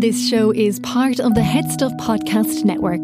[0.00, 3.02] This show is part of the Head Stuff Podcast Network.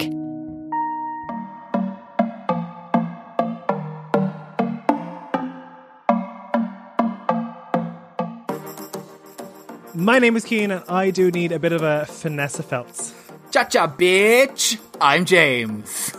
[9.92, 13.12] My name is Kian, and I do need a bit of a finesse Phelps.
[13.50, 14.78] Cha cha, bitch!
[15.00, 16.12] I'm James.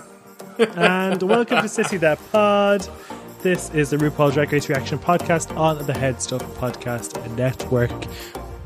[0.60, 2.86] and welcome to Sissy That Pod.
[3.44, 7.94] This is the RuPaul Drag Race Reaction podcast on the Head Stuff Podcast Network.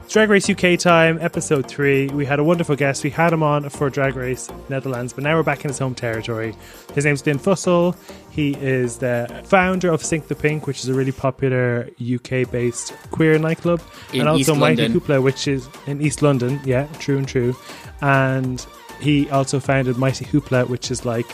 [0.10, 2.08] Drag Race UK time, episode three.
[2.08, 3.04] We had a wonderful guest.
[3.04, 5.94] We had him on for Drag Race Netherlands, but now we're back in his home
[5.94, 6.56] territory.
[6.96, 7.96] His name's Glyn Fussell.
[8.32, 12.92] He is the founder of Sink the Pink, which is a really popular UK based
[13.12, 13.84] queer nightclub.
[14.12, 15.00] In and also East Mighty London.
[15.00, 16.60] Hoopla, which is in East London.
[16.66, 17.56] Yeah, true and true.
[18.02, 18.66] And
[19.00, 21.28] he also founded Mighty Hoopla, which is like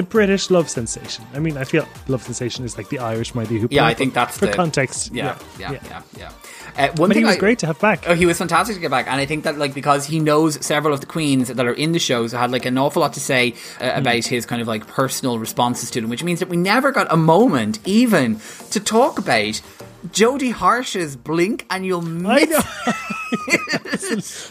[0.00, 1.24] the British love sensation.
[1.34, 3.68] I mean, I feel love sensation is like the Irish Mighty Hoopla.
[3.72, 5.12] Yeah, I think that's for the- context.
[5.12, 6.32] Yeah, yeah, yeah, yeah.
[6.78, 8.04] Uh, one But he was I- great to have back.
[8.08, 10.64] Oh, he was fantastic to get back, and I think that like because he knows
[10.64, 13.20] several of the queens that are in the shows, had like an awful lot to
[13.20, 13.98] say uh, Hmm.
[14.00, 17.06] about his kind of like personal responses to them, which means that we never got
[17.12, 18.40] a moment even
[18.70, 19.60] to talk about
[20.08, 22.50] Jodie Harsh's blink, and you'll I miss.
[22.50, 22.62] know.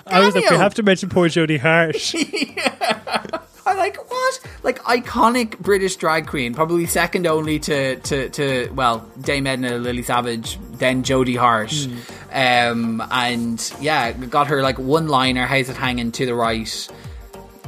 [0.08, 2.14] I was like, we have to mention poor Jodie Harsh.
[3.70, 4.39] I like what?
[4.64, 10.02] Like iconic British drag queen, probably second only to to, to well Dame Edna, Lily
[10.02, 11.88] Savage, then Jodie Harsh,
[12.31, 15.45] um, and yeah, got her like one liner.
[15.45, 16.89] How's it hanging to the right?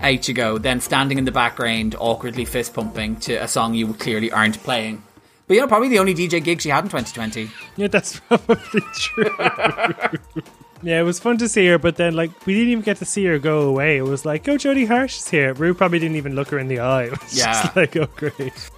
[0.02, 0.58] Out you go.
[0.58, 5.04] Then standing in the background, awkwardly fist pumping to a song you clearly aren't playing.
[5.46, 7.52] But you know, probably the only DJ gig she had in 2020.
[7.76, 9.30] yeah, that's probably true.
[10.84, 13.06] yeah, it was fun to see her, but then like we didn't even get to
[13.06, 13.98] see her go away.
[13.98, 15.54] It was like, oh, Jodie Harsh is here.
[15.54, 17.04] Rue probably didn't even look her in the eye.
[17.12, 17.62] It was Yeah.
[17.64, 18.70] just like, oh, great.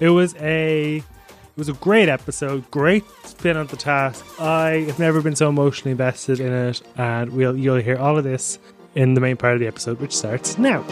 [0.00, 0.96] It was a.
[0.96, 4.24] It was a great episode, great spin on the task.
[4.40, 8.24] I have never been so emotionally invested in it, and we'll you'll hear all of
[8.24, 8.58] this
[8.96, 10.82] in the main part of the episode, which starts now.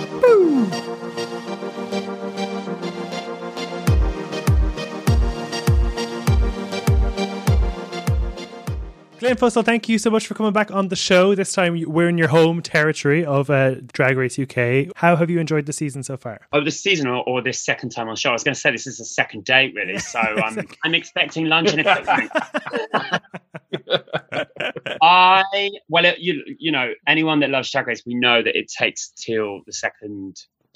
[9.22, 11.36] Glyn Fussell, thank you so much for coming back on the show.
[11.36, 14.88] This time we're in your home territory of uh, Drag Race UK.
[14.96, 16.40] How have you enjoyed the season so far?
[16.52, 18.30] Oh, this season or, or this second time on the show?
[18.30, 19.98] I was going to say this is the second date, really.
[20.00, 22.32] So I'm I'm expecting lunch and equipment.
[25.00, 28.72] I well, it, you you know, anyone that loves Drag Race, we know that it
[28.76, 30.34] takes till the second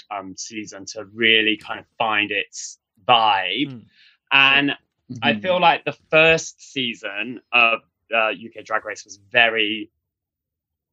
[0.09, 2.79] um, season to really kind of find its
[3.09, 3.85] vibe, Mm.
[4.31, 4.71] and
[5.09, 5.21] Mm-hmm.
[5.23, 7.79] I feel like the first season of
[8.15, 9.91] uh, UK Drag Race was very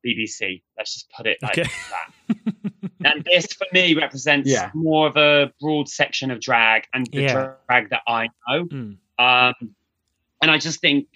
[0.05, 0.61] BBC.
[0.77, 1.69] Let's just put it like Okay.
[1.89, 2.93] that.
[3.05, 4.71] and this, for me, represents Yeah.
[4.73, 7.53] more of a broad section of drag and the Yeah.
[7.67, 8.65] drag that I know.
[8.65, 8.97] Mm.
[9.19, 9.75] Um,
[10.41, 11.07] and I just think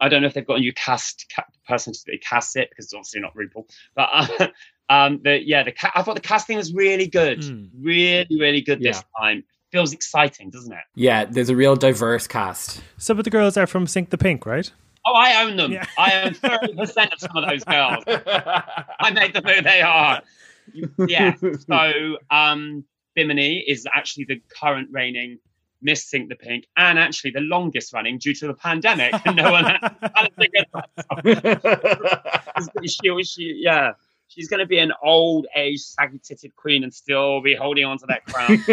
[0.00, 2.84] I don't know if they've got a new cast ca- person to cast it because
[2.86, 3.68] it's obviously not RuPaul.
[3.96, 4.48] But uh,
[4.88, 7.70] um, the yeah, the ca- I thought the casting was really good, Mm.
[7.80, 9.44] really, really good this time.
[9.72, 10.84] Feels exciting, doesn't it?
[10.94, 12.82] Yeah, there's a real diverse cast.
[12.98, 14.70] Some of the girls are from Sink the Pink, right?
[15.06, 15.72] Oh, I own them.
[15.72, 15.86] Yeah.
[15.98, 18.04] I own thirty percent of some of those girls.
[18.06, 20.22] I made them who they are.
[21.08, 21.34] Yeah.
[21.66, 22.84] So um,
[23.14, 25.38] Bimini is actually the current reigning
[25.82, 29.14] Miss Sink the Pink, and actually the longest running due to the pandemic.
[29.26, 30.90] And no one had had to figure that
[32.56, 32.88] out.
[32.88, 33.92] she, she, yeah.
[34.34, 37.98] She's going to be an old age, saggy titted queen and still be holding on
[37.98, 38.64] to that crown.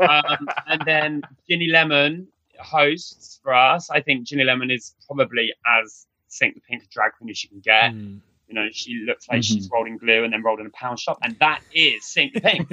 [0.08, 2.26] um, and then Ginny Lemon
[2.58, 3.90] hosts for us.
[3.90, 7.60] I think Ginny Lemon is probably as Sink the Pink drag queen as you can
[7.60, 7.92] get.
[7.92, 8.20] Mm.
[8.48, 10.98] You know, she looks like she's rolled in glue and then rolled in a pound
[10.98, 12.68] shop, and that is Sink the Pink.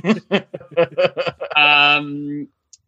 [1.55, 2.47] um,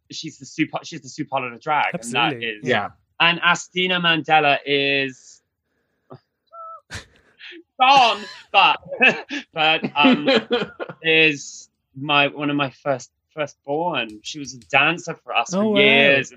[0.09, 0.79] she's the super.
[0.83, 2.39] She's the super of the drag, and Absolutely.
[2.39, 2.89] that is Yeah.
[3.19, 5.36] And Asttina Mandella is
[7.79, 8.19] gone,
[8.51, 8.77] but
[9.53, 10.29] but um,
[11.03, 14.19] is my one of my first firstborn.
[14.23, 15.79] She was a dancer for us Oh, for wow.
[15.79, 16.33] years.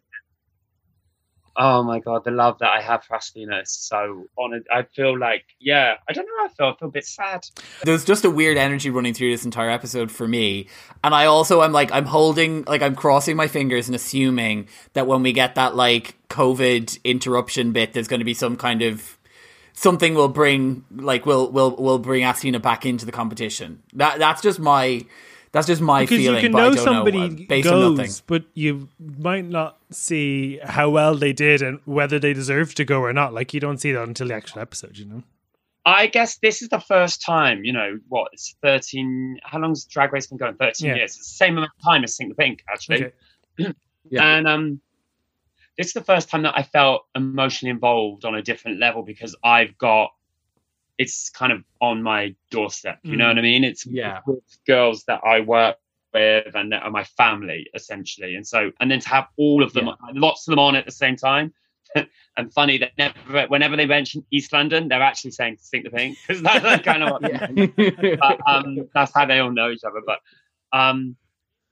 [1.56, 4.66] Oh my god, the love that I have for Asttina is so honored.
[4.72, 6.66] I feel like, yeah, I don't know how I feel.
[6.68, 7.44] I feel a bit sad.
[7.82, 10.68] There's just a weird energy running through this entire episode for me.
[11.02, 15.06] And I also I'm like I'm holding like I'm crossing my fingers and assuming that
[15.08, 19.18] when we get that like COVID interruption bit there's going to be some kind of
[19.72, 23.82] something will bring like will will will bring Asttina back into the competition.
[23.94, 25.04] That that's just my
[25.52, 26.36] that's just my Because feeling.
[26.36, 28.12] you can but I know don't somebody know, uh, based on nothing.
[28.26, 33.00] but you might not see how well they did and whether they deserve to go
[33.00, 33.34] or not.
[33.34, 35.22] Like you don't see that until the actual episode, you know.
[35.86, 40.12] I guess this is the first time, you know, what, it's 13, how long's Drag
[40.12, 40.54] Race been going?
[40.56, 40.96] 13 Yeah.
[40.96, 41.16] years.
[41.16, 43.06] It's the same amount of time as Sink the Pink, actually.
[43.58, 43.72] Okay.
[44.10, 44.24] Yeah.
[44.38, 44.80] And um,
[45.80, 49.34] this is the first time that I felt emotionally involved on a different level because
[49.42, 50.10] I've got
[50.98, 52.98] it's kind of on my doorstep.
[53.02, 53.64] You know what I mean?
[53.64, 54.20] It's Yeah.
[54.66, 55.78] girls that I work
[56.12, 58.34] with and that are my family essentially.
[58.34, 59.94] And so, and then to have all of them, Yeah.
[60.12, 61.54] lots of them on at the same time.
[62.36, 66.18] and funny that never, whenever they mention East London, they're actually saying "Stink the Pink"
[66.20, 67.46] because that's kind of what Yeah.
[68.20, 70.02] but, um, that's how they all know each other.
[70.04, 70.20] But
[70.78, 71.16] um,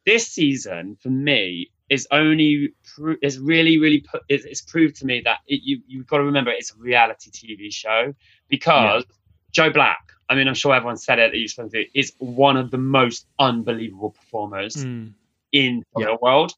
[0.06, 5.06] this season for me is only pro- is really really put is, it's proved to
[5.06, 8.14] me that it, you you've got to remember it's a reality TV show
[8.48, 9.04] because
[9.52, 10.00] Joe Black.
[10.30, 11.86] I mean, I'm sure everyone said it that you're supposed to.
[11.98, 15.14] Is one of the most unbelievable performers Mm.
[15.52, 16.06] in the Yeah.
[16.08, 16.52] real world.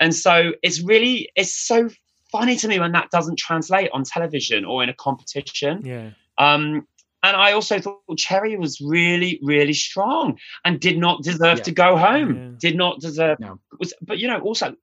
[0.00, 1.88] And so it's really it's so
[2.32, 5.86] funny to me when that doesn't translate on television or in a competition.
[5.86, 6.10] Yeah.
[6.36, 6.86] Um,
[7.26, 11.64] and I also thought Cherry was really, really strong and did not deserve Yeah.
[11.64, 12.36] to go home.
[12.36, 12.50] Yeah.
[12.58, 13.40] Did not deserve.
[13.40, 13.60] No.
[13.78, 14.76] Was, but you know, also,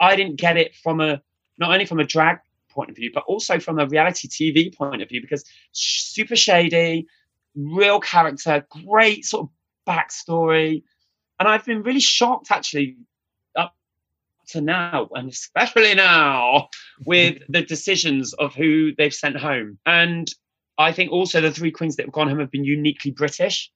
[0.00, 1.20] I didn't get it from a
[1.58, 2.38] not only from a drag
[2.70, 7.06] point of view, but also from a reality TV point of view because super shady,
[7.54, 9.50] real character, great sort of
[9.86, 10.82] backstory,
[11.38, 12.96] and I've been really shocked actually
[13.56, 13.74] up
[14.48, 16.68] to now, and especially now
[17.04, 19.78] with the decisions of who they've sent home.
[19.84, 20.28] And
[20.80, 23.70] I think also the three queens that have gone home have been uniquely British.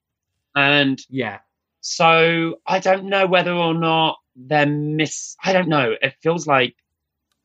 [0.55, 1.39] And Yeah.
[1.81, 5.37] so I don't know whether or not they're miss.
[5.43, 5.95] I don't know.
[6.01, 6.75] It feels like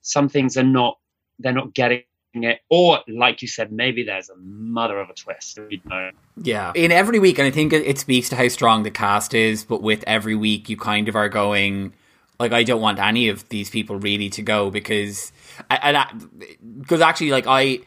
[0.01, 0.97] some things are not,
[1.39, 2.03] they're not getting
[2.33, 2.59] it.
[2.69, 5.56] Or, like you said, maybe there's a mother of a twist.
[5.56, 6.11] Don't know.
[6.41, 6.71] Yeah.
[6.75, 9.63] In every week, and I think it, it speaks to how strong the cast is,
[9.63, 11.94] but with every week, you kind of are going,
[12.39, 15.31] like, I don't want any of these people really to go because,
[15.69, 15.97] and
[16.79, 17.79] because actually, like, I,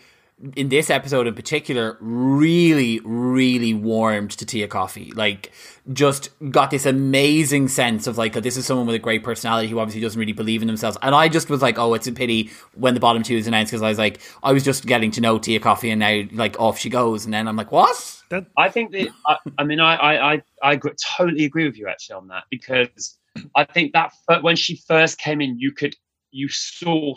[0.57, 5.15] in this episode in particular, really, really warmed to Tia Kofi.
[5.15, 5.53] Like,
[5.93, 9.69] just got this amazing sense of like, oh, this is someone with a great personality
[9.69, 10.99] who obviously doesn't really believe in themselves.
[11.01, 13.71] And I just was like, oh, it's a pity when the bottom two is announced
[13.71, 16.59] because I was like, I was just getting to know Tia Kofi and now, like,
[16.59, 17.25] off she goes.
[17.25, 18.23] And then I'm like, what?
[18.57, 20.81] I think that I, I mean I I I, I
[21.17, 23.19] totally agree with you actually on that because
[23.55, 25.95] I think that fir- when she first came in, you could
[26.31, 27.15] you saw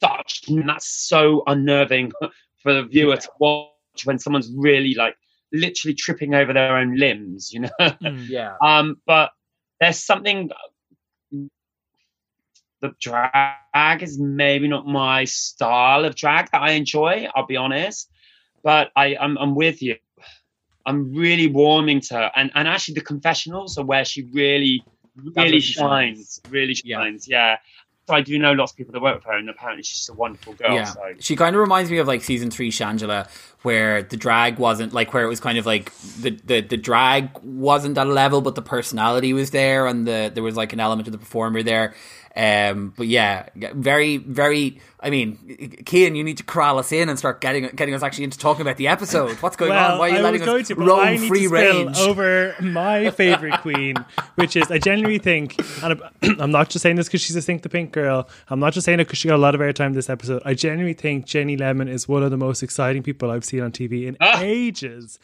[0.00, 2.12] such and that's so unnerving
[2.66, 3.70] for the viewer to watch
[4.02, 5.16] when someone's really like
[5.52, 7.70] literally tripping over their own limbs, you know.
[7.80, 8.28] mm.
[8.28, 8.56] Yeah.
[8.60, 9.30] Um, but
[9.80, 10.50] there's something.
[12.80, 17.28] The drag is maybe not my style of drag that I enjoy.
[17.32, 18.10] I'll be honest,
[18.64, 19.96] but I, I'm, I'm with you.
[20.84, 24.84] I'm really warming to her, and and actually the confessionals are where she really,
[25.36, 26.40] really she shines.
[26.50, 27.28] Really shines.
[27.28, 27.56] Yeah.
[27.56, 27.62] So
[28.08, 30.14] I do know lots of people that work with her, and apparently she's just a
[30.14, 30.74] wonderful girl.
[30.74, 33.28] Yeah, So she kind of reminds me of like season three Shangela,
[33.62, 37.30] where the drag wasn't like where it was kind of like the the, the drag
[37.42, 40.80] wasn't at a level, but the personality was there, and the there was like an
[40.80, 41.94] element of the performer there.
[42.36, 44.80] Um, but yeah, very very.
[45.00, 45.38] I mean,
[45.84, 48.60] Kian, you need to corral us in and start getting getting us actually into talking
[48.60, 49.36] about the episode.
[49.40, 49.98] What's going well, on?
[49.98, 51.46] Why are you I letting was going us to, but roam I need free to
[51.48, 51.98] spill range?
[51.98, 53.96] over my favorite queen,
[54.34, 57.42] which is I genuinely think, and I'm- I'm not just saying this because she's a
[57.42, 58.28] Sink the Pink girl.
[58.48, 60.42] I'm not just saying it because she got a lot of airtime this episode.
[60.44, 63.72] I genuinely think Ginny Lemon is one of the most exciting people I've seen on
[63.72, 64.40] TV in Ah.
[64.42, 65.18] ages.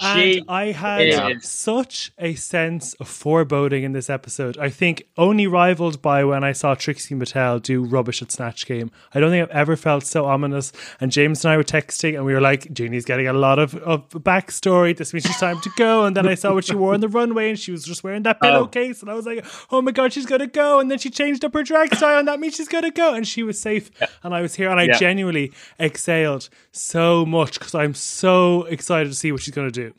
[0.00, 1.02] And I had
[1.36, 1.48] is.
[1.48, 4.58] such a sense of foreboding in this episode.
[4.58, 8.90] I think only rivaled by when I saw Trixie Mattel do rubbish at Snatch Game.
[9.14, 10.72] I don't think I've ever felt so ominous.
[11.00, 13.74] And James and I were texting, and we were like, "Ginny's getting a lot of,
[13.76, 14.96] of backstory.
[14.96, 17.08] This means she's time to go." And then I saw what she wore on the
[17.08, 18.46] runway, and she was just wearing that oh.
[18.46, 21.44] pillowcase, and I was like, "Oh my god, she's gonna go!" And then she changed
[21.44, 23.14] up her drag style, and that means she's gonna go.
[23.14, 23.90] And she was safe,
[24.22, 24.98] and I was here, and I Yeah.
[24.98, 29.91] genuinely exhaled so much because I'm so excited to see what she's gonna do.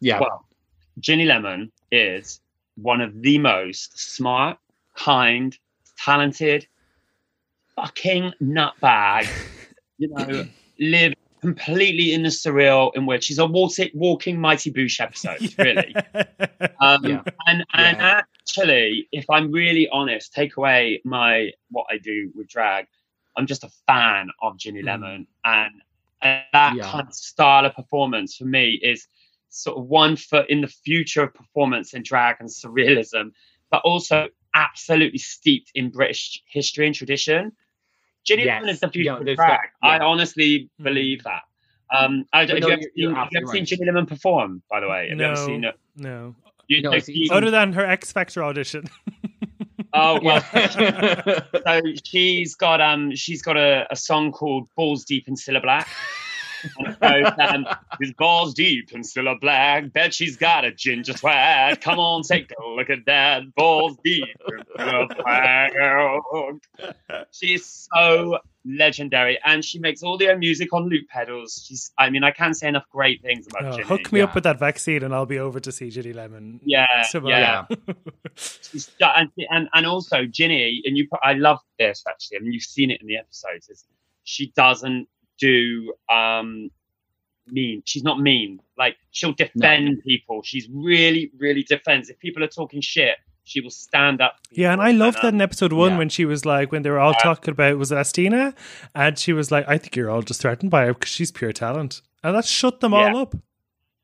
[0.00, 0.46] Yeah, Well,
[1.00, 2.40] Ginny Lemon is
[2.76, 4.58] one of the most smart,
[4.96, 5.56] kind,
[5.98, 6.66] talented,
[7.74, 9.28] fucking nutbag.
[9.98, 10.44] You know,
[10.78, 15.94] live completely in the surreal in which she's a walking, walking Mighty Boosh episode, really.
[16.80, 17.22] Um, Yeah.
[17.46, 18.22] And and Yeah.
[18.48, 22.86] actually, if I'm really honest, take away my what I do with drag,
[23.36, 25.72] I'm just a fan of Ginny Lemon, and,
[26.22, 26.90] and that Yeah.
[26.90, 29.06] kind of style of performance for me is
[29.48, 33.32] sort of one foot in the future of performance in drag and surrealism,
[33.70, 37.52] but also absolutely steeped in British history and tradition.
[38.24, 38.60] Ginny Yes.
[38.60, 39.36] Lemon is the future Yeah, of drag.
[39.36, 39.88] that- yeah.
[39.88, 40.84] I honestly Hmm.
[40.84, 41.42] believe that.
[41.96, 43.68] Um, I, have, no, you ever seen, have you ever seen right.
[43.68, 44.62] Ginny Lemon perform?
[44.68, 45.78] By the way, have you ever seen no, it?
[45.96, 46.34] no.
[46.68, 48.88] You, No, you- you- Other than her X Factor audition.
[49.94, 50.40] oh well,
[51.64, 55.88] so she's got um she's got a, a song called Balls Deep in Cilla Black.
[56.78, 59.92] And it goes, his balls deep and Cilla Black.
[59.92, 61.80] Bet she's got a ginger swag.
[61.80, 63.54] Come on, take a look at that.
[63.54, 65.72] Balls deep and Cilla Black.
[67.32, 71.64] She's so legendary, and she makes all the music on loop pedals.
[71.66, 73.84] She's, I mean, I can't say enough great things about Oh, Ginny.
[73.84, 74.24] hook me yeah.
[74.24, 76.60] up with that vaccine, and I'll be over to see Ginny Lemon.
[76.64, 77.66] Yeah, tomorrow.
[77.70, 77.94] yeah.
[78.34, 82.38] She's, and, and and also Ginny, and you, I love this actually.
[82.38, 83.68] I mean, you've seen it in the episodes.
[83.68, 83.84] Is
[84.24, 85.08] she doesn't
[85.38, 86.70] do um
[87.48, 87.82] mean.
[87.84, 88.60] She's not mean.
[88.76, 90.42] Like she'll defend people.
[90.42, 92.08] She's really, really defends.
[92.10, 94.36] If people are talking shit, she will stand up.
[94.50, 94.82] Yeah, and.
[94.82, 95.98] I loved that in episode one yeah.
[95.98, 98.54] when she was like, when they were all talking about, was it Asttina?
[98.94, 101.52] And she was like, I think you're all just threatened by her because she's pure
[101.52, 102.02] talent.
[102.24, 103.36] And that shut them all up.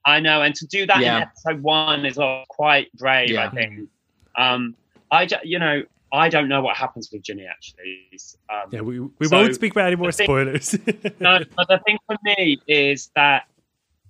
[0.04, 1.16] I know, and to do that Yeah.
[1.16, 3.30] in episode one is uh, quite brave.
[3.30, 3.46] Yeah.
[3.46, 3.88] I think.
[4.36, 4.74] Um,
[5.10, 8.08] I ju- you know I don't know what happens with Ginny actually.
[8.50, 10.74] Um, Yeah, we, we So, won't speak about any more thing- spoilers.
[11.20, 13.44] no, but the thing for me is that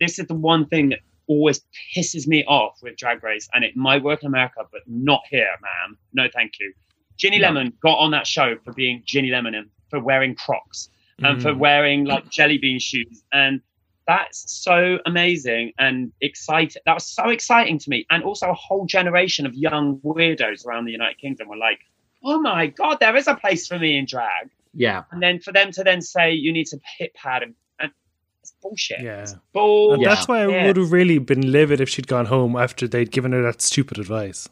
[0.01, 1.65] this is the one thing that always
[1.97, 5.49] pisses me off with Drag Race, and it might work in America, but not here,
[5.63, 5.97] ma'am.
[6.13, 6.75] No, thank you.
[7.17, 7.49] Ginny No.
[7.49, 11.43] Lemon got on that show for being Ginny Lemon and for wearing Crocs and Mm.
[11.43, 13.61] for wearing like jelly bean shoes, and
[14.09, 16.83] that's so amazing and exciting.
[16.85, 20.87] That was so exciting to me, and also a whole generation of young weirdos around
[20.87, 21.79] the United Kingdom were like,
[22.25, 25.03] "Oh my god, there is a place for me in drag." Yeah.
[25.11, 27.93] and then for them to then say you need to hit pad and, and
[28.41, 29.03] it's bullshit.
[29.03, 29.21] Yeah.
[29.21, 29.93] It's bull.
[29.93, 30.15] and Yeah.
[30.15, 30.67] that's why I Yeah.
[30.69, 33.99] would have really been livid if she'd gone home after they'd given her that stupid
[33.99, 34.49] advice.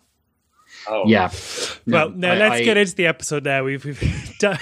[0.88, 1.04] Oh.
[1.06, 1.30] Yeah.
[1.86, 3.64] well, No, now I- let's I- get into the episode now.
[3.64, 4.58] We've we've done,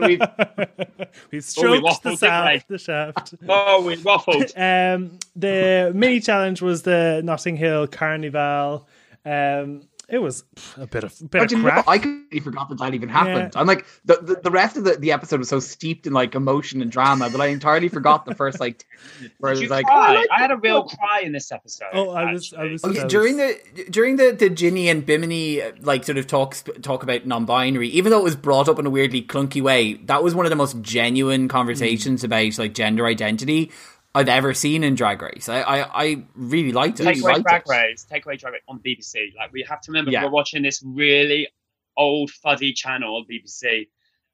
[0.00, 0.20] we've-
[1.32, 3.34] we've stroked the, shaft, the shaft.
[3.48, 4.52] Oh, we waffled.
[4.56, 8.86] Um, the mini challenge was the Notting Hill Carnival.
[9.24, 10.44] Um, it was
[10.76, 11.82] a bit of a bit But of you know.
[11.88, 13.54] I completely forgot that that even happened.
[13.56, 16.34] I'm like the, the the rest of the, the episode was so steeped in like
[16.34, 18.84] emotion and drama that I entirely forgot the first like
[19.38, 20.92] where it was like, oh, I, like I had a real book.
[20.98, 21.86] cry in this episode.
[21.94, 23.58] Oh, I was- I was- yeah, That during the
[23.90, 28.10] during the the Ginny and Bimini uh, like sort of talks talk about non-binary, even
[28.12, 30.56] though it was brought up in a weirdly clunky way, that was one of the
[30.56, 33.70] most genuine conversations about like gender identity
[34.14, 35.48] I've ever seen in Drag Race.
[35.48, 37.04] I I, I really liked it.
[37.04, 37.70] Take really away liked Drag it.
[37.70, 38.04] Race.
[38.04, 39.34] Take away Drag Race on BBC.
[39.36, 40.24] Like we have to remember Yeah.
[40.24, 41.48] we're watching this really
[41.96, 43.88] old fuddy channel BBC,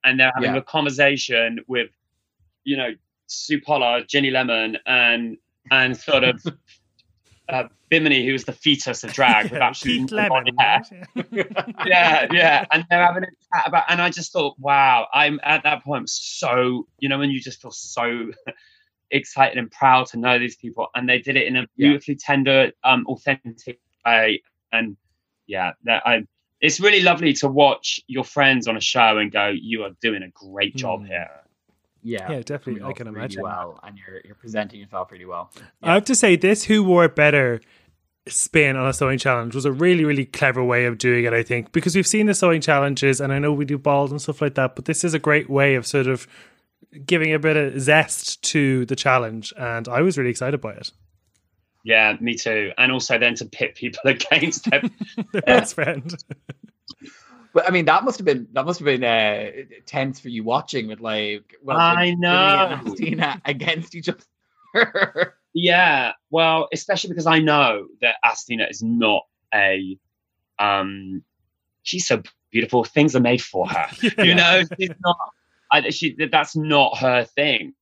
[0.04, 0.58] and they're having Yeah.
[0.60, 1.90] a conversation with,
[2.64, 2.90] you know,
[3.28, 5.36] Sue Pollard, Ginny Lemon, and
[5.70, 6.42] and sort of.
[7.50, 10.28] Uh, Bimini, who's the fetus of drag, with Yeah, absolutely Keith Lemon.
[10.28, 10.82] body hair.
[11.86, 12.66] yeah, yeah.
[12.70, 16.10] And they're having a chat about, and I just thought, wow, I'm at that point
[16.10, 18.32] so, you know, when you just feel so
[19.10, 21.66] excited and proud to know these people, and they did it in a Yeah.
[21.88, 24.96] beautifully tender, um, authentic way, and
[25.46, 26.24] yeah, that I.
[26.60, 30.22] It's really lovely to watch your friends on a show and go, "You are doing
[30.24, 31.06] a great job Mm.
[31.06, 31.30] here."
[32.02, 33.42] Yeah, Yeah, definitely, I can imagine.
[33.42, 35.50] Well, and you're you're presenting yourself really well.
[35.82, 37.60] I have to say, this Who Wore It Better
[38.26, 41.42] spin on a sewing challenge was a really, really clever way of doing it, I
[41.42, 44.42] think, because we've seen the sewing challenges and I know we do balls and stuff
[44.42, 46.26] like that, but this is a great way of sort of
[47.04, 49.52] giving a bit of zest to the challenge.
[49.56, 50.90] And I was really excited by it.
[51.84, 52.72] Yeah, me too.
[52.76, 54.90] And also then to pit people against them.
[55.32, 56.14] Their best friend.
[57.54, 59.50] But I mean, that must have been that must have been uh,
[59.86, 62.28] tense for you watching with like well, I like, know.
[62.28, 65.34] and Christina against each other.
[65.54, 69.98] Yeah, well, especially because I know that Asttina is not a
[70.58, 71.24] um
[71.82, 72.84] she's so beautiful.
[72.84, 73.86] Things are made for her.
[74.22, 75.16] You know, she's not
[75.70, 77.74] I, she that's not her thing.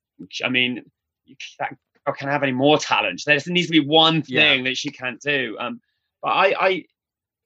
[0.45, 0.90] I mean,
[1.59, 3.23] that girl can have any more talent.
[3.26, 5.57] There needs to be one thing that she can't do.
[5.59, 5.81] Um
[6.23, 6.85] but I I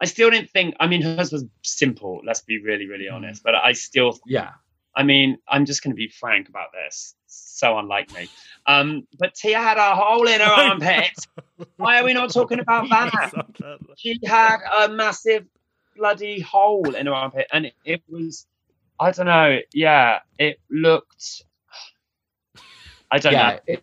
[0.00, 3.42] I still didn't think I mean hers was simple, let's be really, really honest.
[3.42, 4.52] But I still yeah,
[4.94, 7.14] I mean, I'm just going to be frank about this.
[7.26, 8.28] So unlike me.
[8.66, 11.11] Um, but Tia had a hole in her armpit.
[11.76, 13.78] Why are we not talking about that?
[13.97, 15.47] She had a massive
[15.97, 18.47] bloody hole in her armpit, and it, it was,
[19.00, 19.59] I don't know.
[19.73, 21.42] Yeah, it looked.
[23.11, 23.49] I don't yeah.
[23.49, 23.59] know.
[23.66, 23.83] It,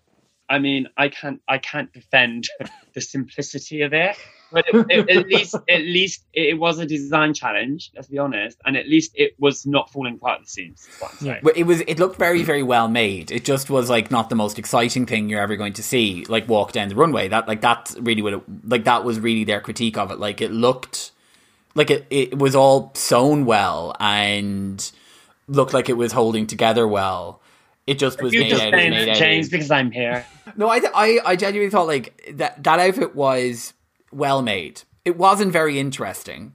[0.50, 2.48] I mean, I can't, I can't defend
[2.94, 4.16] the simplicity of it,
[4.52, 7.92] but it, it- at least, at least it was a design challenge.
[7.96, 10.88] Let's be honest, and at least it was not falling apart at the seams.
[10.88, 11.40] Is what I'm saying.
[11.44, 13.32] But it was it looked very very well made.
[13.32, 16.24] It just was like not the most exciting thing you're ever going to see.
[16.26, 17.28] Like walk down the runway.
[17.28, 20.20] That like that's really what it like that was really their critique of it.
[20.20, 21.12] Like it looked
[21.76, 24.90] like it it was all sewn well and
[25.48, 27.42] looked like it was holding together well.
[27.86, 30.26] It just was You made just out, saying made out James of- because I'm here.
[30.58, 33.74] No, I, I, I genuinely thought like that that outfit was
[34.12, 34.82] well made.
[35.06, 36.54] It wasn't very interesting,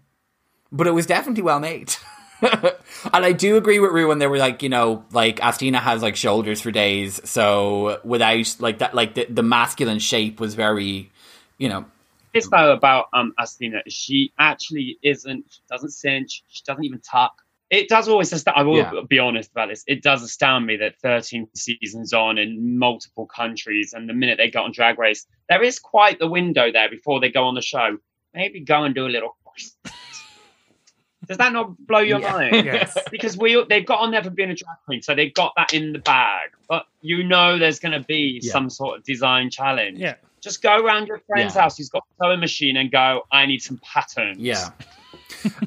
[0.70, 1.94] but it was definitely well made.
[2.42, 6.02] and I do agree with Rue when they were like, you know, like Asttina has
[6.02, 11.10] like shoulders for days, so without like that, like the, the masculine shape was very,
[11.56, 11.86] you know.
[12.34, 13.82] This though about um Asttina.
[13.88, 15.44] she actually isn't.
[15.48, 16.42] She doesn't cinch.
[16.48, 17.41] She doesn't even tuck.
[17.72, 18.54] It does always astound.
[18.58, 18.92] I will Yeah.
[19.08, 19.82] be honest about this.
[19.86, 24.50] It does astound me that 13 seasons on in multiple countries, and the minute they
[24.50, 27.62] go on Drag Race, there is quite the window there before they go on the
[27.62, 27.96] show.
[28.34, 29.36] Maybe go and do a little.
[31.26, 32.32] Does that not blow your Yeah.
[32.32, 32.52] mind?
[32.66, 32.98] Yes.
[33.10, 35.72] because we they've got on there for being a drag queen, so they've got that
[35.72, 36.50] in the bag.
[36.68, 38.52] But you know, there's going to be Yeah.
[38.52, 39.98] some sort of design challenge.
[39.98, 40.16] Yeah.
[40.42, 41.62] Just go around your friend's Yeah.
[41.62, 44.38] house who's got a sewing machine and go, I need some patterns.
[44.40, 44.70] Yeah.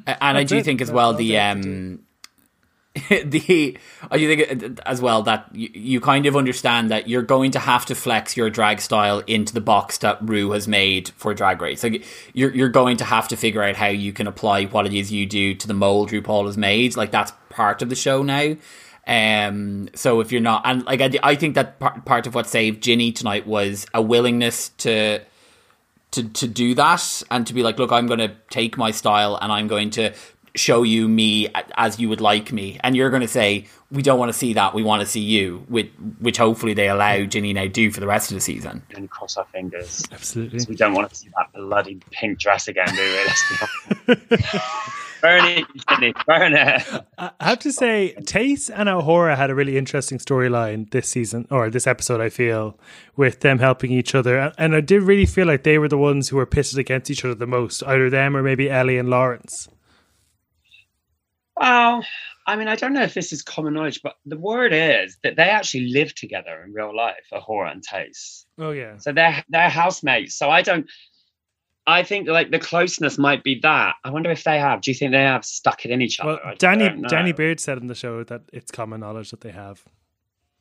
[0.08, 2.00] And I do think as well the they have to um
[3.10, 3.78] the
[4.10, 7.52] I do think uh, as well that you, you kind of understand that you're going
[7.52, 11.34] to have to flex your drag style into the box that Rue has made for
[11.34, 11.84] Drag Race.
[11.84, 14.94] Like you're you're going to have to figure out how you can apply what it
[14.94, 16.96] is you do to the mold RuPaul has made.
[16.96, 18.56] Like that's part of the show now.
[19.08, 22.48] Um, so if you're not, and like I, I think that part, part of what
[22.48, 25.20] saved Ginny tonight was a willingness to
[26.16, 29.38] to to do that and to be like, look, I'm going to take my style
[29.42, 30.14] and I'm going to
[30.56, 34.18] show you me as you would like me, and you're going to say, we don't
[34.18, 37.54] want to see that, we want to see you, which which hopefully they allow Ginny
[37.54, 38.82] now do for the rest of the season.
[38.96, 40.04] And cross our fingers.
[40.12, 40.66] absolutely.
[40.68, 43.26] We don't want to see that bloody pink dress again, do
[44.08, 44.16] we?
[45.26, 47.04] Let's burn it, Sydney, burn it.
[47.18, 51.48] I I have to say, Tayce and A'Whora had a really interesting storyline this season,
[51.52, 52.80] or this episode, I feel,
[53.16, 54.52] with them helping each other.
[54.58, 57.24] And I did really feel like they were the ones who were pitted against each
[57.24, 59.70] other the most, either them or maybe Ellie and Lawrence.
[61.56, 62.04] Well,
[62.48, 65.36] I mean, I don't know if this is common knowledge, but the word is that
[65.36, 68.46] they actually live together in real life, A'Whora and Tayce.
[68.58, 68.98] Oh, yeah.
[68.98, 70.36] So they're they're housemates.
[70.36, 70.90] So I don't.
[71.88, 73.96] I think like the closeness might be that.
[74.04, 74.82] I wonder if they have.
[74.82, 76.40] Do you think they have stuck it in each other?
[76.44, 77.02] Well, Danny.
[77.08, 79.84] Danny Beard said in the show that it's common knowledge that they have.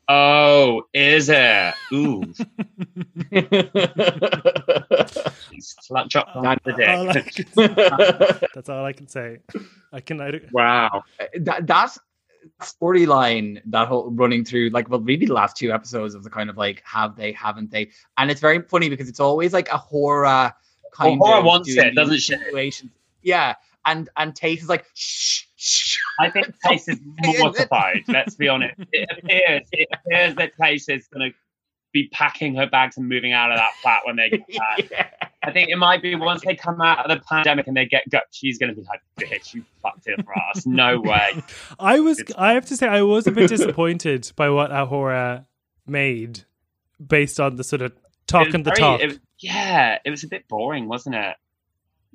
[0.06, 1.74] Oh, is it?
[1.94, 2.22] Ooh,
[5.60, 7.34] slut drop on the All dick.
[7.34, 9.38] can- that's all I can say.
[9.92, 10.20] I can.
[10.20, 11.04] I, don't- Wow.
[11.18, 11.96] Uh, that that
[12.60, 16.50] storyline that whole running through like well maybe the last two episodes of the kind
[16.50, 17.88] of like have they haven't they
[18.18, 20.52] and it's very funny because it's always like a horror
[20.94, 22.90] kind A'Whora of wants it, doesn't these she?
[23.22, 23.54] yeah
[23.84, 26.98] and and Tate is like shh shh I think Tayce is
[27.38, 28.02] mortified.
[28.08, 28.74] let's be honest.
[28.92, 31.36] It appears it appears that Tayce is going to
[31.92, 34.78] be packing her bags and moving out of that flat when they get back.
[34.90, 35.08] yeah.
[35.42, 38.08] I think it might be once they come out of the pandemic and they get
[38.10, 41.42] gut, she's going to be like, "Bitch, you fucked it for us." No way.
[41.78, 42.22] I was.
[42.38, 45.44] I have to say, I was a bit disappointed by what A'Whora
[45.86, 46.44] made,
[47.04, 47.92] based on the sort of
[48.26, 49.00] talk and the very- talk.
[49.02, 51.36] it was- yeah, it was a bit boring, wasn't it?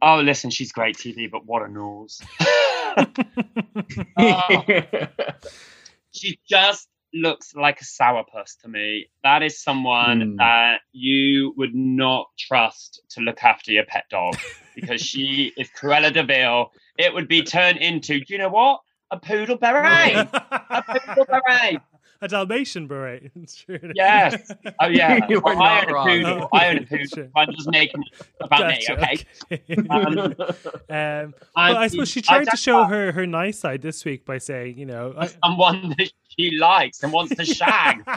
[0.01, 2.21] Oh, listen, she's great TV, but what a nose.
[4.17, 4.63] Oh,
[6.11, 9.07] she just looks like a sourpuss to me.
[9.23, 10.35] That is someone Hmm.
[10.37, 14.35] that you would not trust to look after your pet dog
[14.75, 16.71] because she is Cruella de Vil.
[16.97, 18.81] It would be turned into, do you know what?
[19.11, 20.27] A poodle beret.
[20.31, 21.81] a poodle beret.
[22.21, 23.31] A Dalmatian beret.
[23.41, 23.79] It's true.
[23.95, 24.51] Yes.
[24.81, 25.19] Oh yeah.
[25.29, 26.07] You Well, are I not own a wrong.
[26.07, 26.49] poodle.
[26.53, 26.97] I own a Sure.
[27.05, 27.29] poodle.
[27.35, 29.25] I'm just making it about Gotcha, me, okay?
[29.51, 29.87] okay.
[29.89, 32.85] Um, um, but I'm- suppose she tried to show know.
[32.87, 37.03] her her nice side this week by saying, you know, I, someone that she likes
[37.03, 38.03] and wants to shag.
[38.05, 38.11] So,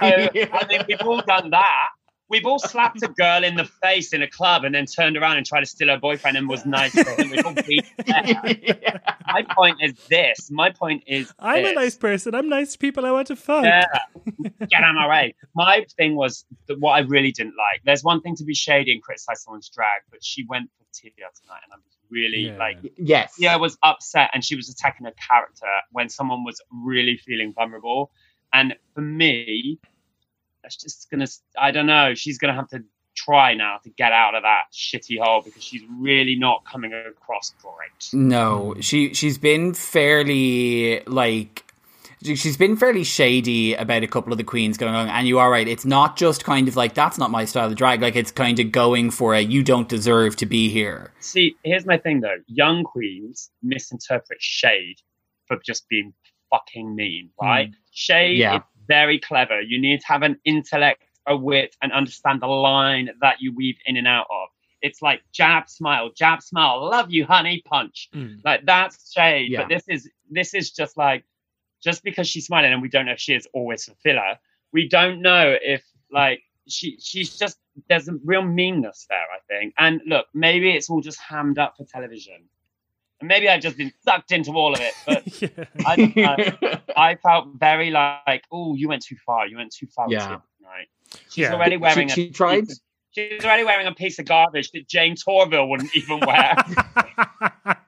[0.00, 1.88] I mean, we've all done that.
[2.30, 5.38] We've all slapped a girl in the face in a club and then turned around
[5.38, 7.30] and tried to steal her boyfriend and was nice to him.
[7.30, 9.00] We've all been there.
[9.26, 10.50] My point is this.
[10.50, 12.34] My point is I'm a nice person.
[12.34, 13.64] I'm nice to people I want to fuck.
[13.64, 13.84] Yeah.
[14.68, 15.34] Get out of my way.
[15.54, 17.82] My thing was that what I really didn't like.
[17.84, 21.10] There's one thing to be shady and criticize someone's drag, but she went for Tia
[21.12, 22.56] tonight, and I was really Yeah.
[22.58, 27.16] like, yes Tia was upset, and she was attacking her character when someone was really
[27.16, 28.10] feeling vulnerable.
[28.52, 29.78] And for me,
[30.68, 31.26] that's just gonna.
[31.58, 32.14] I don't know.
[32.14, 32.84] She's gonna have to
[33.16, 37.54] try now to get out of that shitty hole because she's really not coming across
[37.62, 38.12] great.
[38.12, 41.64] No, she she's been fairly like
[42.22, 45.50] she's been fairly shady about a couple of the queens going on, and you are
[45.50, 45.66] right.
[45.66, 48.02] It's not just kind of like that's not my style of drag.
[48.02, 51.12] Like it's kind of going for a you don't deserve to be here.
[51.20, 52.36] See, here's my thing though.
[52.46, 54.96] Young queens misinterpret shade
[55.46, 56.12] for just being
[56.50, 57.70] fucking mean, right?
[57.70, 57.74] Mm.
[57.90, 58.60] Shade Yeah.
[58.88, 59.60] Very clever.
[59.60, 63.76] You need to have an intellect, a wit, and understand the line that you weave
[63.86, 64.48] in and out of.
[64.80, 68.08] It's like jab, smile, jab, smile, love you, honey, punch.
[68.14, 68.40] Mm.
[68.44, 69.50] Like that's shade.
[69.50, 69.62] Yeah.
[69.62, 71.24] But this is this is just like
[71.82, 74.36] just because she's smiling and we don't know if she is always a filler,
[74.72, 79.74] we don't know if like she she's just there's a real meanness there, I think.
[79.78, 82.48] And look, maybe it's all just hammed up for television.
[83.20, 85.64] And maybe I've just been sucked into all of it, but yeah.
[85.84, 89.46] I, I, I felt very like, oh, you went too far.
[89.46, 90.06] You went too far.
[90.06, 90.38] with Yeah.
[90.62, 90.88] Right.
[91.28, 91.54] She's Yeah.
[91.54, 92.60] already wearing she a tried.
[92.66, 96.54] piece of- she's already wearing a piece of garbage that Jayne Torvill wouldn't even wear.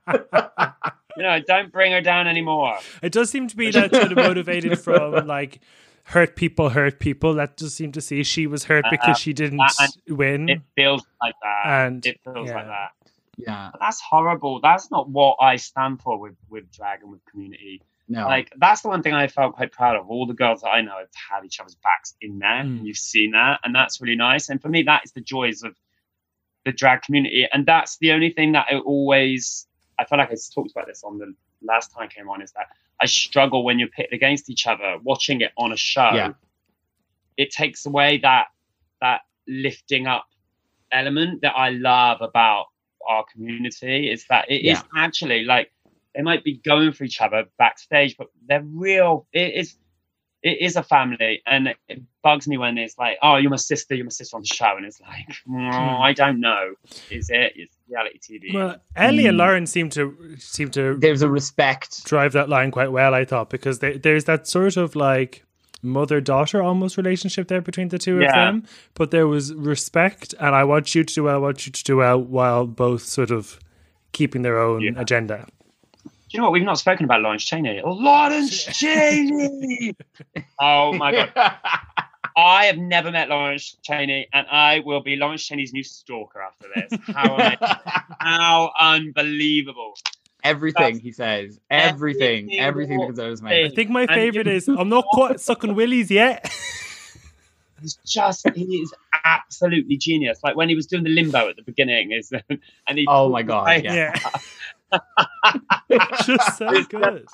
[1.16, 2.78] you know, don't bring her down anymore.
[3.02, 5.60] It does seem to be that sort of motivated from like
[6.04, 7.34] hurt people hurt people.
[7.34, 10.48] That does seem to see she was hurt because she didn't uh, win.
[10.48, 11.62] It feels like that.
[11.66, 12.54] And, it feels yeah.
[12.54, 12.90] like that.
[13.46, 13.70] Yeah.
[13.72, 14.60] But that's horrible.
[14.60, 17.82] That's not what I stand for with with drag and with community.
[18.08, 18.24] No.
[18.26, 20.08] Like that's the one thing I felt quite proud of.
[20.10, 22.78] All the girls that I know have had each other's backs in there, Mm.
[22.78, 24.48] and you've seen that, and that's really nice.
[24.48, 25.76] And for me, that is the joys of
[26.64, 29.66] the drag community, and that's the only thing that I always.
[29.98, 32.42] I feel like I talked about this on the last time I came on.
[32.42, 32.66] Is that
[33.00, 34.96] I struggle when you're pitted against each other.
[35.02, 36.32] Watching it on a show, Yeah.
[37.36, 38.48] it takes away that
[39.00, 40.26] that lifting up
[40.92, 42.66] element that I love about
[43.08, 44.10] our community.
[44.10, 44.82] Is that it is Yeah.
[44.96, 45.72] actually like
[46.14, 49.26] they might be going for each other backstage, but they're real.
[49.32, 49.76] It is
[50.42, 51.76] it is a family, and it
[52.22, 54.74] bugs me when it's like, "Oh, you're my sister, you're my sister on the show,"
[54.76, 55.52] and it's like, "Oh,
[56.00, 56.74] I don't know,
[57.10, 57.52] is it?
[57.56, 59.38] It's reality TV." well, Ellie and Mm.
[59.40, 62.04] Lauren seem to seem to There's a respect.
[62.06, 65.44] drive that line quite well, I thought, because they, there's that sort of like
[65.82, 68.64] mother daughter almost relationship there between the two of them.
[68.94, 71.84] But there was respect, and I want you to do well, I want you to
[71.84, 73.58] do well, while both sort of
[74.12, 74.92] keeping their own Yeah.
[74.96, 75.46] agenda.
[76.04, 76.52] Do you know what?
[76.52, 77.80] We've not spoken about Lawrence Chaney.
[77.84, 79.96] Lawrence Chaney.
[80.60, 81.32] oh my god.
[82.36, 86.68] I have never met Lawrence Chaney, and I will be Lawrence Chaney's new stalker after
[86.74, 87.00] this.
[87.14, 87.56] How.
[88.20, 89.94] How unbelievable!
[90.42, 91.58] Everything he says.
[91.70, 92.58] Everything.
[92.58, 95.40] Every Everything that goes out of his I think my favorite is I'm not quite
[95.40, 96.50] sucking willies yet.
[97.80, 98.92] He's just he is
[99.24, 100.40] absolutely genius.
[100.42, 102.30] Like when he was doing the limbo at the beginning, is
[102.86, 104.14] and he Oh my God, yeah.
[105.88, 107.26] It's just so good.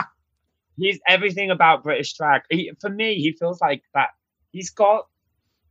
[0.77, 2.43] he's everything about British drag.
[2.51, 4.11] He, for me, he feels like that.
[4.53, 5.07] He's got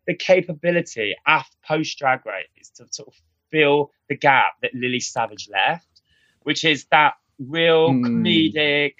[0.08, 3.13] the capability after post drag race to sort of
[3.52, 5.88] fill the gap that Lily Savage left,
[6.41, 8.06] which is that real Hmm.
[8.06, 8.95] comedic,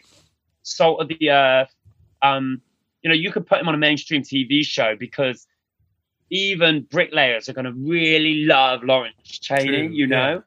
[0.64, 1.74] salt of the earth.
[2.22, 2.62] Um,
[3.02, 5.46] you know, you could put him on a mainstream TV show because
[6.32, 9.66] even bricklayers are going to really love Lawrence Chaney.
[9.88, 10.44] True, you know.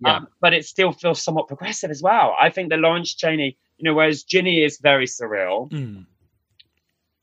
[0.00, 0.16] Yeah.
[0.16, 2.36] Um, but it still feels somewhat progressive as well.
[2.38, 5.70] I think that Lawrence Chaney, you know, whereas Ginny is very surreal.
[5.70, 6.04] Mm.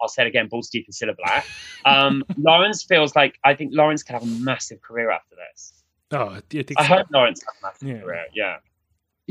[0.02, 1.46] I'll say it again, balls deep in Cilla Black.
[1.86, 5.84] Um, Lawrence feels like I think Lawrence could have a massive career after this.
[6.12, 6.96] Oh, I think I so.
[6.96, 8.02] hope Lawrence has a massive Yeah.
[8.04, 8.26] career.
[8.34, 8.56] Yeah.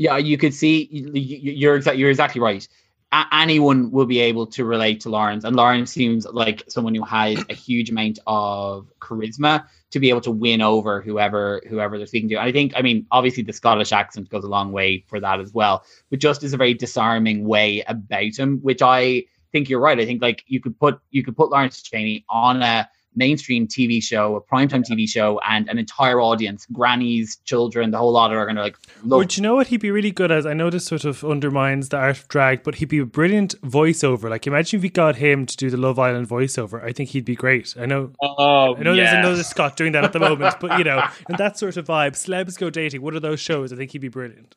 [0.01, 2.67] Yeah, you could see you- you- you're exactly you're exactly right.
[3.11, 7.03] A- anyone will be able to relate to Lawrence, and Lawrence seems like someone who
[7.03, 12.07] has a huge amount of charisma to be able to win over whoever whoever they're
[12.07, 12.35] speaking to.
[12.35, 15.39] And I think, I mean, obviously the Scottish accent goes a long way for that
[15.39, 19.81] as well, but just is a very disarming way about him, which I think you're
[19.81, 19.99] right.
[19.99, 24.01] I think like you could put you could put Lawrence Chaney on a mainstream TV
[24.01, 28.45] show, a primetime TV show, and an entire audience, grannies, children, the whole lot are
[28.45, 29.17] going to like love.
[29.19, 30.45] Would you know what he'd be really good as?
[30.45, 33.59] I know this sort of undermines the art of drag, but he'd be a brilliant
[33.61, 34.29] voiceover.
[34.29, 36.81] Like, imagine if we got him to do the Love Island voiceover.
[36.83, 37.75] I think he'd be great.
[37.77, 39.11] I know, Oh, I know yeah.
[39.11, 41.85] there's another Scott doing that at the moment, but you know, and that sort of
[41.87, 42.13] vibe.
[42.13, 43.01] Celebs go dating.
[43.01, 43.73] What are those shows?
[43.73, 44.55] I think he'd be brilliant.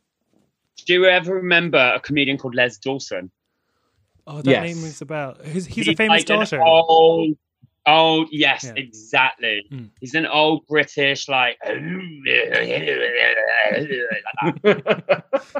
[0.87, 3.31] Do you ever remember a comedian called Les Dawson?
[4.27, 4.63] Oh, that Yes.
[4.63, 5.37] name rings a bell.
[5.45, 6.63] He's, he's a famous like an daughter.
[6.63, 7.37] Old,
[7.87, 8.73] old, yes, Yeah.
[8.77, 9.67] exactly.
[9.71, 9.91] Mm.
[10.01, 11.59] He's an old British, like.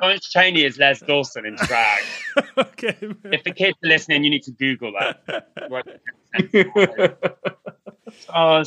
[0.03, 2.03] Lawrence Cheney is Les Dawson in drag.
[2.59, 2.97] okay.
[3.25, 5.49] If the kids are listening, you need to Google that.
[8.33, 8.63] Oh,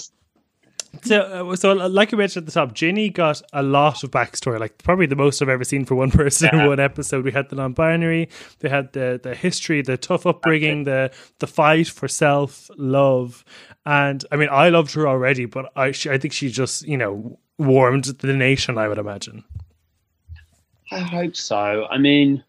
[1.03, 4.59] So, uh, so like you mentioned at the top, Ginny got a lot of backstory,
[4.59, 7.25] like probably the most I've ever seen for one person in one episode.
[7.25, 8.29] We had the non-binary,
[8.59, 13.43] they had the the history, the tough upbringing, the the fight for self love,
[13.85, 16.97] and I mean, I loved her already, but I she, I think she just you
[16.97, 18.77] know warmed the nation.
[18.77, 19.43] I would imagine.
[20.91, 21.85] I hope so.
[21.89, 22.43] I mean,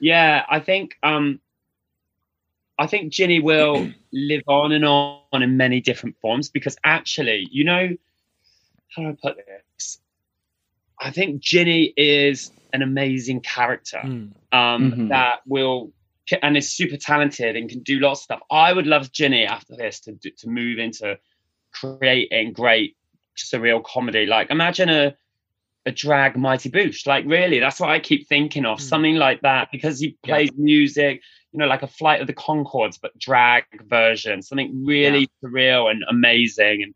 [0.00, 1.40] yeah, I think um,
[2.78, 7.64] I think Ginny will live on and on in many different forms because actually, you
[7.64, 7.88] know,
[8.94, 9.36] how do I put
[9.76, 10.00] this?
[11.00, 14.32] I think Ginny is an amazing character Mm.
[14.52, 15.08] um, Mhm.
[15.10, 15.92] that will
[16.42, 18.40] and is super talented and can do lots of stuff.
[18.50, 21.18] I would love Ginny after this to to move into
[21.72, 22.96] creating great
[23.36, 24.26] surreal comedy.
[24.26, 25.16] Like imagine a
[25.86, 27.06] a drag Mighty Boosh.
[27.06, 28.78] Like really, that's what I keep thinking of.
[28.78, 28.84] Hmm.
[28.84, 31.22] Something like that because he plays music.
[31.52, 34.42] You know, like a Flight of the Conchords, but drag version.
[34.42, 36.82] Something really surreal and amazing.
[36.82, 36.94] And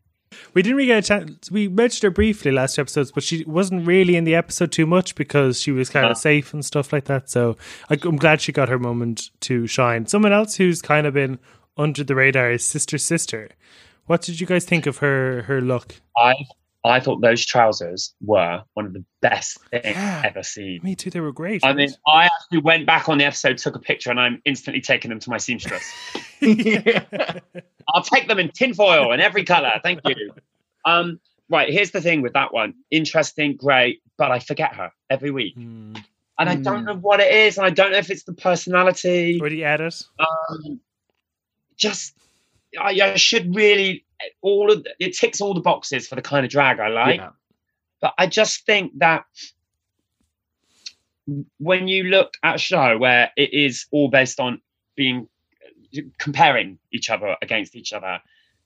[0.53, 1.49] We didn't really get a chance.
[1.49, 5.15] We mentioned her briefly last episodes, but she wasn't really in the episode too much
[5.15, 6.09] because she was kind No.
[6.09, 6.21] of uh-huh.
[6.21, 7.29] safe and stuff like that.
[7.29, 7.57] So
[7.89, 10.05] I, I'm glad she got her moment to shine.
[10.05, 11.39] Someone else who's kind of been
[11.77, 13.49] under the radar is Sister Sister.
[14.05, 15.95] What did you guys think of her her look?
[16.17, 16.35] I
[16.85, 20.21] I thought those trousers were one of the best things Yeah.
[20.25, 20.81] ever seen.
[20.83, 21.09] Me too.
[21.09, 21.63] They were great.
[21.63, 24.81] I mean, I actually went back on the episode, took a picture, and I'm instantly
[24.81, 25.93] taking them to my seamstress.
[27.87, 29.71] I'll take them in tinfoil in every color.
[29.81, 30.33] Thank you.
[30.85, 31.19] Um,
[31.49, 32.73] right, here's the thing with that one.
[32.91, 35.55] Interesting, great, but I forget her every week.
[35.55, 35.95] Hmm.
[36.39, 36.63] And I Hmm.
[36.63, 39.39] don't know what it is, and I don't know if it's the personality.
[39.41, 39.95] Or the edit.
[40.19, 40.79] Um,
[41.77, 42.13] just,
[42.79, 44.03] I, I should really,
[44.41, 47.19] all of it ticks all the boxes for the kind of drag I like.
[47.19, 47.29] Yeah.
[48.01, 49.25] But I just think that
[51.59, 54.61] when you look at a show where it is all based on
[54.95, 55.27] being
[56.17, 58.19] comparing each other against each other,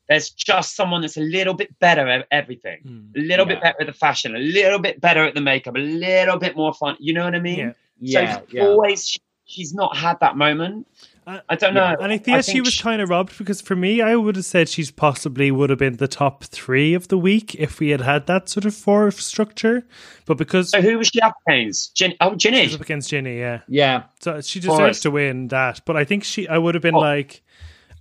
[0.09, 3.19] there's just someone that's a little bit better at everything, Hmm.
[3.19, 5.79] a little bit better at the fashion, a little bit better at the makeup, a
[5.79, 6.95] little bit more fun.
[6.99, 7.59] You know what I mean?
[7.59, 7.73] Yeah.
[7.99, 8.63] Yeah, so yeah.
[8.63, 10.87] always she- she's not had that moment.
[11.27, 11.91] Uh, I don't yeah.
[11.91, 11.97] know.
[12.01, 14.45] And I think she was she- kind of robbed because for me, I would have
[14.45, 17.99] said she's possibly would have been the top three of the week if we had
[17.99, 19.85] had that sort of four structure.
[20.25, 21.95] But because So who was she up against?
[21.95, 22.63] Gin- oh, Ginny.
[22.63, 24.03] she's up against Ginny, yeah, Yeah.
[24.21, 25.03] so she deserves Forrest.
[25.03, 25.81] to win that.
[25.85, 26.99] But I think she, I would have been Oh.
[26.99, 27.43] like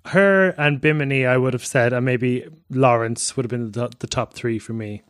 [0.06, 1.26] her and Bimini.
[1.26, 4.72] I would have said, and maybe Lawrence would have been the, the top three for
[4.72, 5.02] me.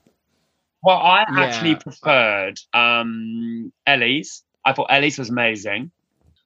[0.82, 1.40] Well, I Yeah.
[1.44, 4.42] actually preferred um, Ellie's.
[4.64, 5.90] I thought Ellie's was amazing.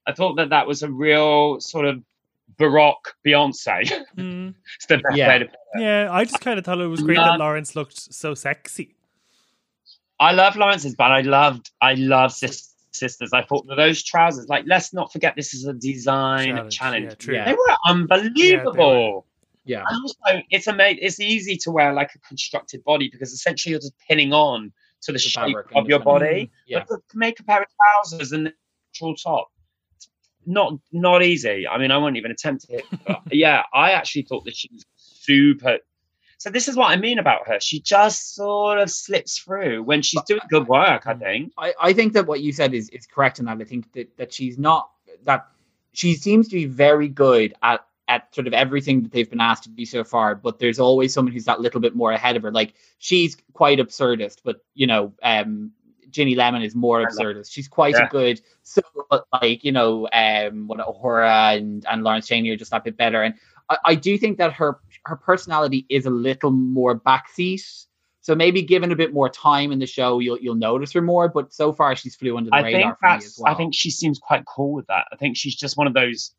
[0.07, 2.03] I thought that that was a real sort of
[2.59, 3.91] baroque Beyonce.
[4.17, 4.55] Mm.
[4.77, 5.29] it's the best Yeah.
[5.29, 5.81] way to put it.
[5.83, 7.25] Yeah, I just kind of thought it was great No.
[7.25, 8.97] that Lawrence looked so sexy.
[10.19, 13.33] I love Lawrence's, but I loved, I love sisters.
[13.33, 17.05] I thought those trousers, like, let's not forget this is a design Challenge, challenge.
[17.05, 17.35] yeah, true.
[17.35, 17.45] Yeah.
[17.47, 19.27] They were unbelievable.
[19.65, 19.85] Yeah.
[19.89, 20.99] And also, it's amazing.
[21.03, 25.13] It's easy to wear like a constructed body because essentially you're just pinning on to
[25.13, 26.51] the, shape of your body.
[26.67, 26.85] Yeah.
[26.89, 27.69] But to make a pair of
[28.03, 28.53] trousers and the
[28.93, 29.51] natural top,
[30.47, 31.67] not not easy.
[31.69, 32.85] I mean, I won't even attempt it.
[33.33, 35.79] Yeah, I actually thought that she was super.
[36.39, 37.61] So this is what I mean about her.
[37.61, 41.07] She just sort of slips through when she's doing good work.
[41.07, 41.53] I think.
[41.57, 43.59] I, I think that what you said is, is correct in that.
[43.61, 44.91] I think that, that she's not
[45.25, 45.49] that
[45.93, 49.65] she seems to be very good at at sort of everything that they've been asked
[49.65, 52.43] to do so far, but there's always someone who's that little bit more ahead of
[52.43, 52.51] her.
[52.51, 55.73] Like she's quite absurdist, but you know, um
[56.11, 57.53] Ginny Lemon is more absurdist.
[57.53, 58.07] She's quite Yeah.
[58.07, 58.83] a good so
[59.33, 63.23] like, you know, um what A'Whora and, and Lawrence Chaney are just that bit better.
[63.23, 63.35] And
[63.69, 67.87] I, I do think that her her personality is a little more backseat.
[68.23, 71.29] So maybe given a bit more time in the show, you'll you'll notice her more.
[71.29, 73.53] But so far, she's flew under the I radar think for me as well.
[73.53, 75.07] I think she seems quite cool with that.
[75.13, 76.33] I think she's just one of those.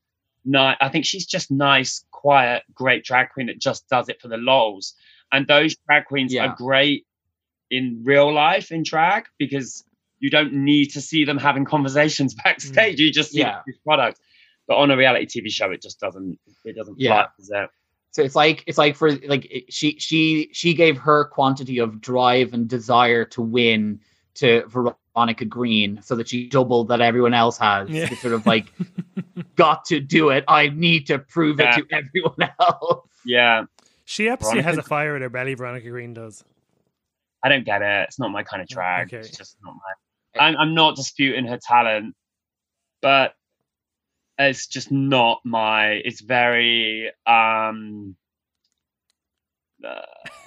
[0.45, 0.77] Nice.
[0.81, 4.37] I think she's just nice, quiet, great drag queen that just does it for the
[4.37, 4.95] lols.
[5.31, 6.47] And those drag queens Yeah.
[6.47, 7.05] are great
[7.71, 9.83] in real life in drag because
[10.19, 12.99] you don't need to see them having conversations backstage.
[12.99, 13.61] You just see Yeah.
[13.65, 14.19] the product.
[14.67, 16.37] But on a reality TV show, it just doesn't.
[16.63, 17.23] It doesn't Yeah.
[17.23, 17.27] fly.
[17.39, 17.69] Does?
[18.11, 22.53] So it's like it's like for like she she she gave her quantity of drive
[22.53, 24.01] and desire to win
[24.35, 27.89] to Veronica Green, so that she doubled that everyone else has.
[27.89, 28.07] Yeah.
[28.11, 28.71] It's sort of like
[29.55, 30.43] got to do it.
[30.47, 31.77] I need to prove Yeah.
[31.79, 33.07] it to everyone else.
[33.25, 33.63] Yeah.
[34.05, 35.53] She absolutely has a fire in her belly.
[35.53, 36.43] Veronica Green does.
[37.43, 38.05] I don't get it.
[38.07, 39.07] It's not my kind of drag.
[39.07, 39.17] Okay.
[39.17, 40.41] It's just not my.
[40.45, 42.15] I'm, I'm not disputing her talent,
[43.01, 43.33] but
[44.37, 46.01] it's just not my.
[46.05, 47.11] It's very.
[47.25, 48.15] um
[49.83, 50.01] uh,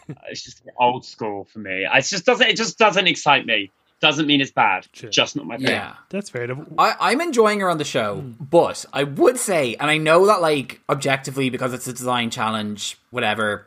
[0.29, 1.87] It's just old school for me.
[1.91, 2.47] It just doesn't.
[2.47, 3.71] It just doesn't excite me.
[4.01, 4.87] Doesn't mean it's bad.
[4.93, 5.09] Sure.
[5.09, 5.69] Just not my thing.
[5.69, 6.47] Yeah, That's fair.
[6.77, 10.43] I, I'm enjoying her on the show, but I would say, and I know that
[10.43, 13.67] like objectively because it's a design challenge, whatever.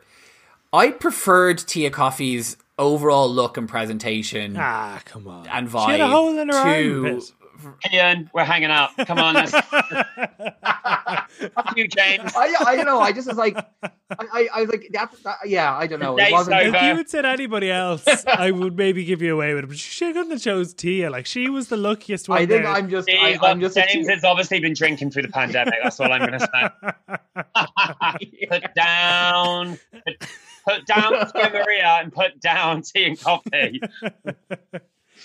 [0.72, 5.46] I preferred Tia Kofi's overall look and presentation Ah, come on.
[5.48, 7.32] and She had a vibe hole in her to armpit.
[7.92, 8.90] Ian, we're hanging out.
[9.06, 9.52] Come on, let's.
[11.38, 12.32] Fuck you, James.
[12.36, 13.00] I I don't know.
[13.00, 15.36] I just was like, I I, I was like that, that.
[15.46, 16.18] Yeah, I don't know.
[16.18, 16.60] It wasn't.
[16.60, 19.68] If you had said anybody else, I would maybe give you away with it.
[19.68, 21.10] But she couldn't have chose Tia.
[21.10, 22.38] Like she was the luckiest one.
[22.38, 22.68] I think there.
[22.68, 23.08] I'm just.
[23.10, 23.76] I, I'm just.
[23.76, 25.74] James has obviously been drinking through the pandemic.
[25.82, 28.46] That's all I'm going to say.
[28.48, 30.28] put down, put,
[30.64, 33.80] put down Maria and put down tea and coffee.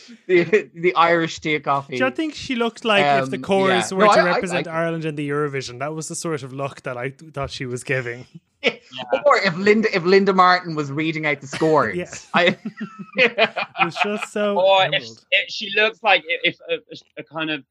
[0.28, 1.98] the, the Irish Tia Kofi.
[1.98, 3.98] Do you think she looked like if the Um, chorus yeah.
[3.98, 5.80] were No, to I- I- represent I- Ireland in the Eurovision?
[5.80, 8.26] That was the sort of look that I thought she was giving.
[9.26, 11.98] Or if Linda if Linda Martin was reading out the scores.
[12.04, 12.14] Yeah.
[12.34, 12.58] I,
[13.18, 13.50] It
[13.84, 14.58] was just so.
[14.60, 16.78] Or if, if she looks like if a,
[17.18, 17.64] a kind of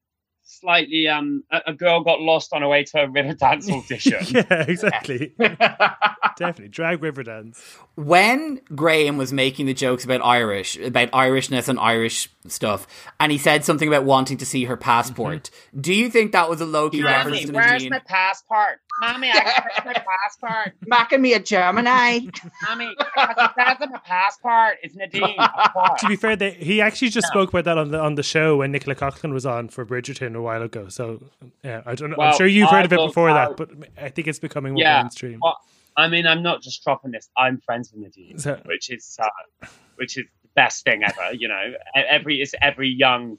[0.45, 4.25] slightly um a, a girl got lost on her way to a river dance audition.
[4.29, 5.35] Yeah, exactly.
[5.39, 6.69] Definitely.
[6.69, 7.61] Drag Riverdance.
[7.95, 12.87] when Graham was making the jokes about Irish, about Irishness and Irish stuff,
[13.21, 16.61] and he said something about wanting to see her passport, do you think that was
[16.61, 17.91] a low key reference Mommy, to where's Nadine?
[17.91, 18.81] my passport?
[19.01, 20.05] Mommy, I where's my
[20.43, 20.75] passport?
[20.87, 22.21] Macking me a Gemini.
[22.69, 24.79] Mommy, it says on my passport.
[24.83, 25.37] It's Nadine.
[25.99, 28.59] To be fair, they, he actually just spoke about that on the on the show
[28.59, 30.89] when Nicola Coughlan was on for Bridgerton a while ago.
[30.89, 31.23] So
[31.65, 32.17] yeah, I don't know.
[32.21, 34.75] I'm sure you've heard I of it will- before that, but I think it's becoming
[34.75, 35.03] more Yeah.
[35.03, 35.39] mainstream.
[35.43, 35.57] Well,
[35.97, 37.29] I mean, I'm not just dropping this.
[37.37, 41.33] I'm friends with Nadine, So- which is uh, which is the best thing ever.
[41.35, 43.39] You know, E- every it's every young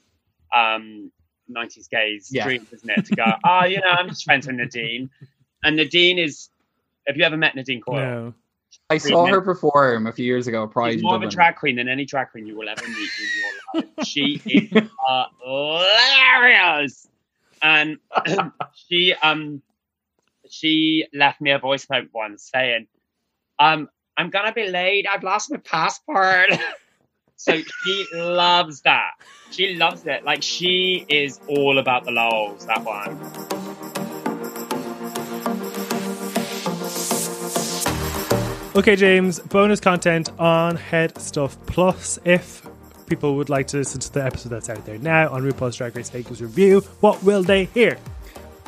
[0.54, 1.10] um
[1.50, 2.44] 90s gays Yeah.
[2.44, 3.04] dream, isn't it?
[3.06, 5.10] To go, oh, you know, I'm just friends with Nadine,
[5.64, 6.50] and Nadine is.
[7.06, 8.00] Have you ever met Nadine Coyle?
[8.00, 8.34] no.
[8.90, 11.34] I saw her perform a few years ago Probably She's more of a Dublin.
[11.34, 14.06] drag queen than any drag queen you will ever meet in your life.
[14.06, 14.90] She is
[15.42, 17.08] hilarious,
[17.62, 17.98] and
[18.88, 19.62] she um
[20.50, 22.86] she left me a voice note once saying,
[23.58, 25.06] "Um, I'm gonna be late.
[25.10, 26.50] I've lost my passport."
[27.36, 29.12] so she loves that.
[29.50, 30.24] She loves it.
[30.24, 32.66] Like she is all about the lols.
[32.66, 33.73] That one.
[38.76, 42.18] Okay, James, bonus content on Head Stuff Plus.
[42.24, 42.66] If
[43.06, 45.94] people would like to listen to the episode that's out there now on RuPaul's Drag
[45.94, 47.96] Race Vegas Review, what will they hear?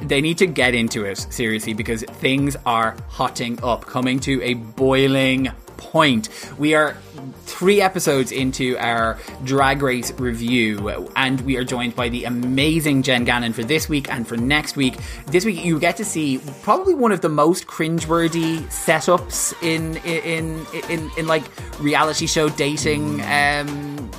[0.02, 4.54] They need to get into it, seriously, because things are hotting up, coming to a
[4.54, 6.28] boiling point.
[6.58, 6.96] We are
[7.44, 13.24] three episodes into our drag race review, and we are joined by the amazing Jen
[13.24, 14.96] Gannon for this week and for next week.
[15.26, 20.66] This week, you get to see probably one of the most cringeworthy setups in in
[20.66, 21.44] in in, in like
[21.80, 23.22] reality show dating.
[23.22, 24.10] Um,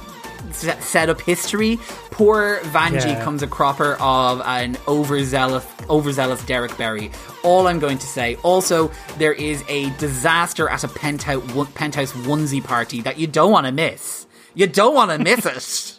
[0.57, 1.79] set up history.
[2.11, 3.23] Poor Vanjie Yeah.
[3.23, 7.11] comes a cropper of an overzealous, overzealous Derrick Barry.
[7.43, 8.35] All I'm going to say.
[8.43, 11.43] Also, there is a disaster at a penthouse
[11.75, 14.25] penthouse onesie party that you don't want to miss.
[14.53, 15.93] You don't want to miss it.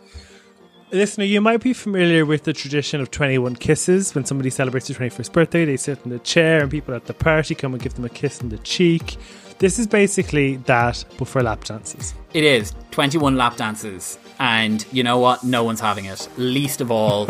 [0.90, 4.14] Listener, you might be familiar with the tradition of 21 kisses.
[4.14, 7.12] When somebody celebrates their 21st birthday, they sit in the chair and people at the
[7.12, 9.18] party come and give them a kiss on the cheek.
[9.58, 12.14] This is basically that, but for lap dances.
[12.32, 15.42] It is 21 lap dances, and you know what?
[15.42, 16.28] No one's having it.
[16.36, 17.26] Least of all,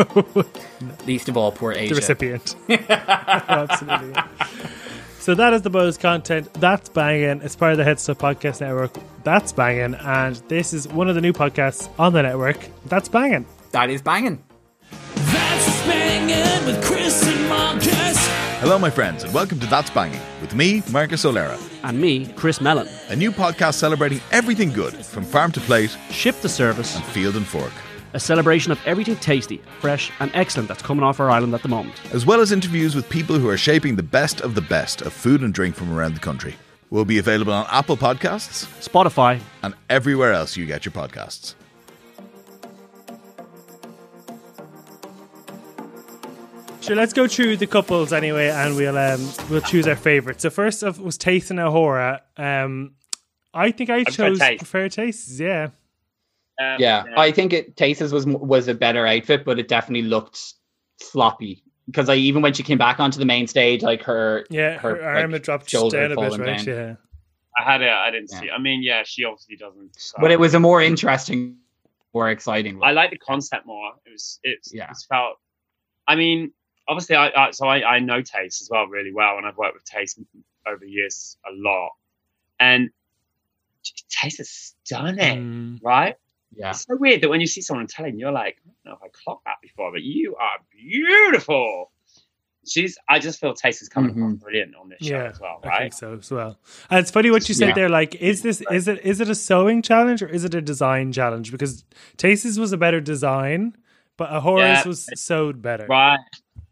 [1.06, 1.94] least of all, poor Asia.
[1.94, 2.54] The recipient.
[2.68, 4.22] Absolutely.
[5.20, 6.52] So that is the bonus content.
[6.54, 7.42] That's banging.
[7.42, 8.96] It's part of the Head Stuff Podcast Network.
[9.24, 9.94] That's banging.
[9.94, 12.58] And this is one of the new podcasts on the network.
[12.86, 13.44] That's banging.
[13.72, 14.42] That is banging.
[15.14, 18.47] That's banging with Chris and Marcus.
[18.60, 22.60] Hello, my friends, and welcome to That's Banging with me, Marcus Solera, and me, Chris
[22.60, 22.88] Mellon.
[23.08, 27.36] a new podcast celebrating everything good from farm to plate, Ship to service, and field
[27.36, 27.72] and fork,
[28.14, 31.68] a celebration of everything tasty, fresh, and excellent that's coming off our island at the
[31.68, 31.94] moment.
[32.12, 35.12] as well as interviews with people who are shaping the best of the best of
[35.12, 36.56] food and drink from around the country.
[36.90, 41.54] We'll be available on Apple Podcasts Spotify, and everywhere else you get your podcasts.
[46.88, 50.40] Sure, let's go through the couples anyway, and we'll um we'll choose our favourite.
[50.40, 52.20] So first of was Tayce and A'Whora.
[52.36, 52.94] Um,
[53.54, 54.58] I think I prefer chose Tayce.
[54.58, 55.38] prefer Tayce.
[55.40, 55.68] Yeah,
[56.58, 60.54] Um, Yeah, I think it Tayce's was was a better outfit, but it definitely looked
[61.00, 61.62] sloppy.
[61.86, 64.78] Because like even when she came back onto the main stage, like her yeah.
[64.78, 66.64] Her, her, arm like, had dropped shoulder down a bit, fallen right?
[66.64, 66.66] down.
[66.66, 66.94] Yeah.
[67.58, 67.90] I had it.
[67.90, 68.40] I didn't Yeah.
[68.40, 68.50] see.
[68.50, 69.98] I mean, yeah, she obviously doesn't.
[69.98, 70.16] So.
[70.20, 71.56] but it was a more interesting,
[72.14, 72.80] more exciting.
[72.82, 73.92] I like the concept more.
[74.06, 74.38] It was.
[74.42, 74.72] It's.
[74.72, 74.90] Yeah.
[74.90, 75.36] It's felt.
[76.06, 76.52] I mean,
[76.88, 79.74] obviously, I, I so I, I know Tayce as well really well, and I've worked
[79.74, 80.18] with Tayce
[80.66, 81.90] over the years a lot,
[82.58, 82.90] and
[84.10, 85.78] Tayce is stunning, Mm.
[85.82, 86.16] right?
[86.56, 89.06] yeah, It's so weird that when you see someone telling, you're like, I don't know
[89.06, 91.90] if I clocked that before, but you are beautiful.
[92.66, 92.98] She's.
[93.08, 94.40] I just feel Tayce is coming across Mhm.
[94.40, 95.72] brilliant on this show Yeah, as well, right?
[95.74, 96.58] I think so as well.
[96.90, 97.74] And it's funny what you said Yeah.
[97.74, 97.88] there.
[97.88, 101.10] Like, is this is it is it a sewing challenge or is it a design
[101.12, 101.50] challenge?
[101.50, 101.84] Because
[102.18, 103.74] Tayce's was a better design,
[104.18, 104.88] but A'Whora's Yeah.
[104.88, 105.86] was sewed better.
[105.88, 106.18] Right.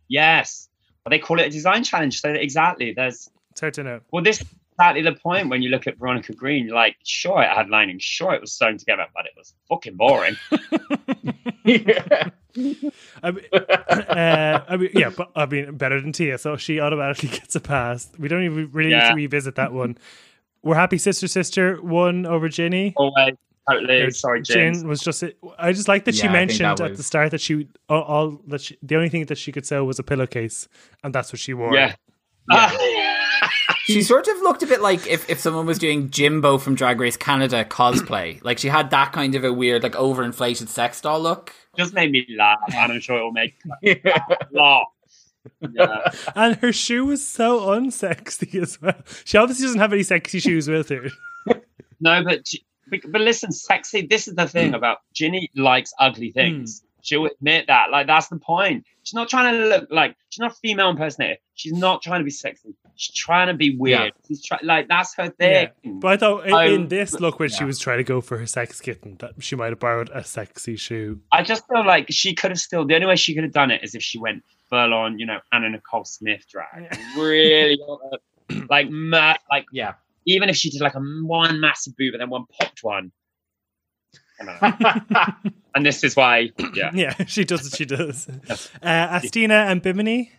[0.09, 0.69] Yes.
[1.05, 2.21] But they call it a design challenge.
[2.21, 4.01] So exactly, there's It's hard to know.
[4.11, 6.66] well, this is exactly the point when you look at Veronica Green.
[6.66, 9.97] You're like, sure, it had lining, sure, it was sewn together, but it was fucking
[9.97, 10.37] boring.
[11.64, 12.31] yeah.
[13.23, 17.29] I mean, uh, I mean, yeah, but I mean, better than Tia, so she automatically
[17.38, 18.11] gets a pass.
[18.19, 19.99] We don't even really need to revisit that one.
[20.62, 22.95] We're happy, sister, sister won over Ginny.
[22.97, 23.35] Always,
[23.70, 24.00] totally.
[24.02, 24.88] Or Sorry, Jin Jin.
[24.88, 25.22] was just.
[25.59, 27.40] I just like that she Yeah, I think mentioned that at was- the start that
[27.40, 30.68] she all, all that she, the only thing that she could sell was a pillowcase,
[31.05, 31.74] and that's what she wore.
[31.74, 31.95] Yeah.
[32.51, 32.76] Ah.
[33.84, 36.99] She sort of looked a bit like if, if someone was doing Jimbo from Drag
[36.99, 38.43] Race Canada cosplay.
[38.43, 41.53] like she had that kind of a weird, like overinflated sex doll look.
[41.76, 43.55] Just made me laugh, and I'm sure it will make
[44.53, 44.82] laugh.
[45.70, 46.11] Yeah.
[46.34, 48.97] And her shoe was so unsexy as well.
[49.24, 51.09] She obviously doesn't have any sexy shoes with her.
[52.01, 54.07] No, but she- but but listen, sexy.
[54.07, 56.82] This is the thing about Ginny likes ugly things.
[57.03, 57.91] She'll admit that.
[57.93, 58.84] Like that's the point.
[59.05, 61.37] She's not trying to look like she's not a female impersonator.
[61.55, 62.74] She's not trying to be sexy.
[62.97, 64.01] She's trying to be weird.
[64.01, 64.11] Yeah.
[64.26, 65.68] She's try- like that's her thing.
[66.01, 68.39] But I thought in, Um, in this look when she was trying to go for
[68.39, 71.20] her sex kitten that she might have borrowed a sexy shoe.
[71.30, 72.84] I just feel like she could have still.
[72.84, 75.26] The only way she could have done it is if she went full on, you
[75.26, 76.99] know, Anna Nicole Smith drag.
[77.16, 77.78] Really,
[78.68, 78.89] like
[79.51, 79.95] like Yeah.
[80.27, 83.12] Even if she did like a one massive boob and then one popped one.
[84.41, 85.51] I don't know.
[85.74, 86.91] and this is why, yeah.
[86.95, 88.29] Yeah, she does what she does.
[88.29, 90.33] Uh, Asttina and Bimini.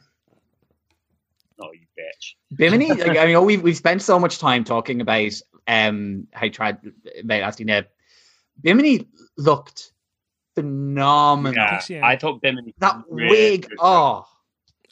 [1.59, 2.35] Oh, you bitch.
[2.55, 5.31] Bimini, like, I mean, we've we've spent so much time talking about
[5.67, 6.77] um how tried
[7.23, 7.85] about Asttina.
[8.61, 9.07] Bimini
[9.37, 9.91] looked
[10.55, 11.79] phenomenal.
[11.89, 12.75] Yeah, I thought Bimini.
[12.79, 13.77] That really wig, good.
[13.79, 14.25] oh,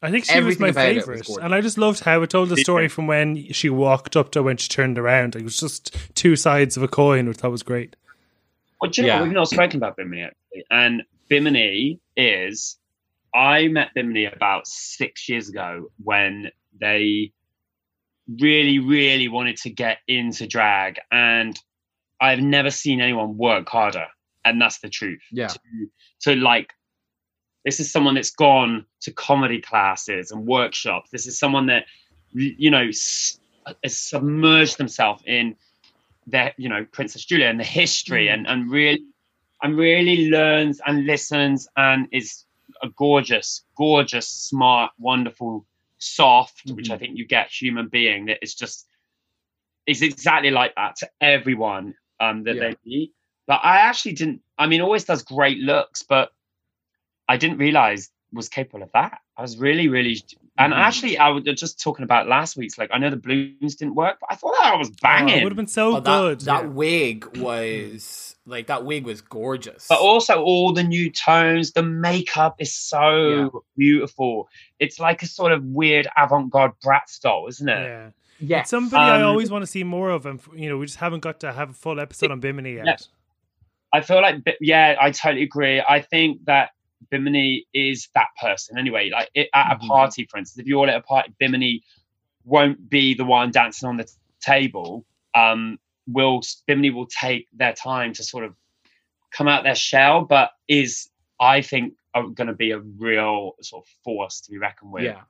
[0.02, 2.22] I think she Everything was my about it was favorite, and I just loved how
[2.22, 5.36] it told the story from when she walked up to when she turned around.
[5.36, 7.96] It was just two sides of a coin, which I thought was great.
[8.82, 9.24] Well, do you know, Yeah.
[9.24, 10.66] we've not spoken about Bimini actually.
[10.70, 12.78] And Bimini is,
[13.34, 17.32] I met Bimini about six years ago when they
[18.28, 21.00] really, really wanted to get into drag.
[21.12, 21.58] And
[22.20, 24.08] I've never seen anyone work harder.
[24.44, 25.22] And that's the truth.
[25.32, 25.48] Yeah.
[25.48, 25.60] To,
[26.22, 26.74] to like,
[27.66, 31.10] this is someone that's gone to comedy classes and workshops.
[31.10, 31.86] This is someone that,
[32.32, 33.40] you know, s-
[33.84, 35.56] has submerged themselves in
[36.28, 39.04] their, you know, Princess Julia and the history and, and really,
[39.62, 42.46] and really learns and listens and is
[42.84, 45.66] a gorgeous, gorgeous, smart, wonderful,
[45.98, 48.86] soft, which I think you get human being that is just,
[49.88, 52.70] is exactly like that to everyone um, that Yeah.
[52.70, 53.14] they meet.
[53.48, 56.32] But I actually didn't, I mean, always does great looks, but
[57.28, 59.20] I didn't realize was capable of that.
[59.38, 60.22] I was really, really,
[60.58, 60.78] and Mhm.
[60.78, 62.78] actually, I was just talking about last week's.
[62.78, 65.38] Like, I know the balloons didn't work, but I thought that was Oh, banging.
[65.40, 66.42] it would have been so Oh, good.
[66.42, 66.68] that yeah.
[66.70, 69.88] wig was like that wig was gorgeous.
[69.88, 74.48] but also all the new tones, the makeup is so beautiful.
[74.80, 77.84] It's like a sort of weird avant-garde brat style, isn't it?
[77.84, 78.10] yeah.
[78.40, 78.60] yeah.
[78.62, 81.00] It's somebody I Um, always want to see more of, and you know, we just
[81.00, 82.86] haven't got to have a full episode on Bimini yet.
[82.86, 82.96] Yeah.
[83.94, 85.82] I feel like, yeah, I totally agree.
[85.82, 86.72] I think that
[87.10, 89.10] Bimini is that person anyway.
[89.10, 89.88] Like it, at a Mhm.
[89.88, 91.84] party, for instance, if you're all at a party, Bimini
[92.44, 95.06] won't be the one dancing on the t- table.
[95.34, 98.56] Um, will Bimini will take their time to sort of
[99.32, 103.90] come out their shell, but is I think going to be a real sort of
[104.04, 105.22] force to be reckoned with yeah.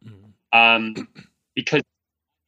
[0.54, 1.08] um,
[1.56, 1.82] because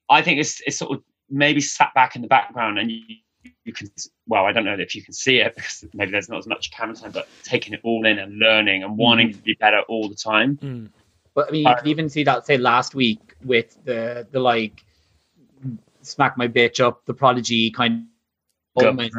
[0.10, 3.02] I think it's it's sort of maybe sat back in the background and you,
[3.66, 3.90] you can
[4.28, 6.72] well I don't know if you can see it because maybe there's not as much
[6.72, 10.10] camera time but taking it all in and learning and wanting to be better all
[10.10, 10.90] the time Mm.
[11.38, 14.84] But I mean, you could even see that say last week with the the like
[16.02, 18.08] smack my bitch up, the prodigy kind
[18.76, 19.14] of moment.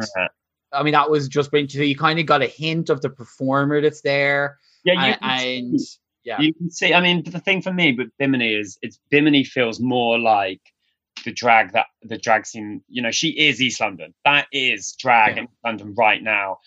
[0.73, 1.71] I mean, that was just brilliant.
[1.71, 5.17] So you kind of got a hint of the performer that's there, yeah you and,
[5.21, 5.79] and
[6.25, 9.45] yeah, you can see I mean the thing for me with Bimini is it's Bimini
[9.45, 10.61] feels more like
[11.23, 14.13] the drag that the drag scene you know she is East London.
[14.25, 15.43] That is drag Yeah.
[15.43, 16.59] in London right now.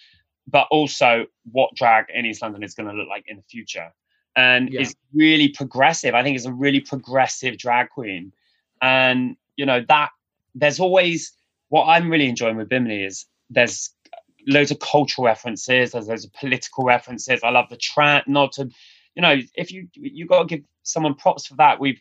[0.49, 3.93] But also what drag in East London is going to look like in the future.
[4.35, 4.81] And Yeah.
[4.83, 6.15] is really progressive.
[6.15, 8.33] I think is a really progressive drag queen.
[8.81, 10.11] And you know that
[10.55, 11.33] there's always
[11.69, 13.95] what I'm really enjoying with Bimini is there's
[14.47, 17.41] loads of cultural references there's loads of political references.
[17.45, 18.69] I love the trend not to
[19.15, 21.79] you know if you you got to give someone props for that.
[21.81, 22.01] We've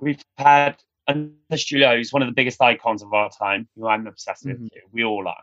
[0.00, 0.76] we've had
[1.08, 4.60] Anna Studio, who's one of the biggest icons of our time, who I'm obsessed with.
[4.60, 4.68] Mhm.
[4.92, 5.42] We all are.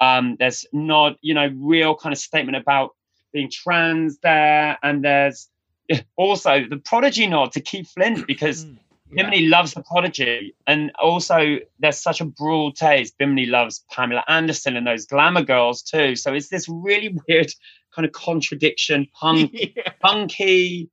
[0.00, 2.94] Um, there's not, you know, real kind of statement about
[3.32, 5.48] being trans there, and there's
[6.16, 8.78] also the prodigy nod to Keith Flint because Mm.
[9.18, 13.16] Bimini loves the prodigy, and also there's such a broad taste.
[13.18, 16.16] Bimini loves Pamela Anderson and those glamour girls too.
[16.16, 17.52] So it's this really weird
[17.94, 19.92] kind of contradiction, punk, yeah.
[20.00, 20.90] punky,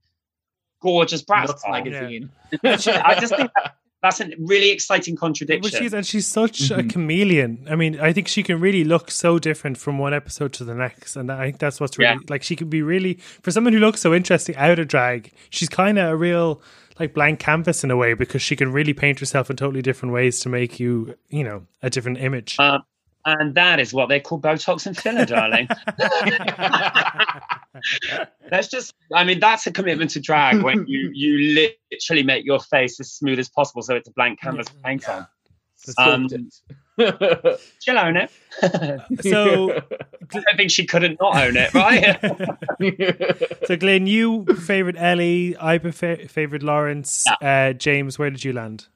[0.79, 1.55] gorgeous style.
[1.67, 2.29] magazine.
[2.63, 5.79] I just think that, that's a really exciting But contradiction.
[5.81, 6.89] she's and she's such a Mhm.
[6.91, 7.65] chameleon.
[7.69, 10.75] I mean, I think she can really look so different from one episode to the
[10.75, 12.17] next, and I think that's what's really Yeah.
[12.29, 12.43] like.
[12.43, 15.31] She can be really for someone who looks so interesting out of drag.
[15.49, 16.61] She's kind of a real
[16.99, 20.13] like blank canvas in a way because she can really paint herself in totally different
[20.13, 22.55] ways to make you, you know, a different image.
[22.59, 22.77] Uh,
[23.25, 25.67] and that is what they call Botox and filler, darling.
[28.51, 28.93] Let's just.
[29.13, 33.11] I mean, that's a commitment to drag when you you literally make your face as
[33.11, 35.27] smooth as possible, so it's a blank canvas to paint on.
[35.97, 36.27] Um,
[37.79, 38.31] she'll own it.
[39.21, 42.19] So, I don't think she couldn't not own it, right?
[43.67, 45.55] so Glyn, you favored Ellie.
[45.59, 47.25] I prefer- favored Lawrence.
[47.41, 48.87] Uh, James, where did you land?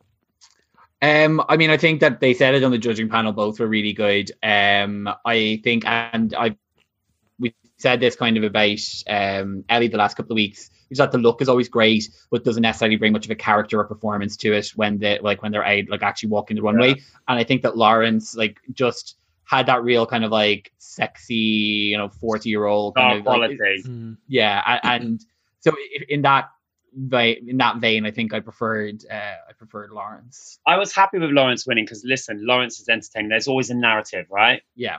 [1.01, 3.33] Um, I mean, I think that they said it on the judging panel.
[3.33, 4.31] Both were really good.
[4.41, 6.55] Um, I think, and I we
[7.77, 10.69] said this kind of about um Ellie the last couple of weeks.
[10.89, 13.79] Is that the look is always great, but doesn't necessarily bring much of a character
[13.79, 16.91] or performance to it when they like when they're out like actually walking the runway.
[17.27, 21.97] And I think that Lawrence like just had that real kind of like sexy, you
[21.97, 23.57] know, forty year old kind Star of like, quality.
[24.27, 25.19] yeah, a- and
[25.59, 25.73] so
[26.07, 26.49] in that
[26.93, 29.13] vein, in that vein, I think I preferred uh,
[29.49, 30.59] I preferred Lawrence.
[30.65, 33.29] I was happy with Lawrence winning because listen, Lawrence is entertaining.
[33.29, 34.61] There's always a narrative, right?
[34.75, 34.97] Yeah,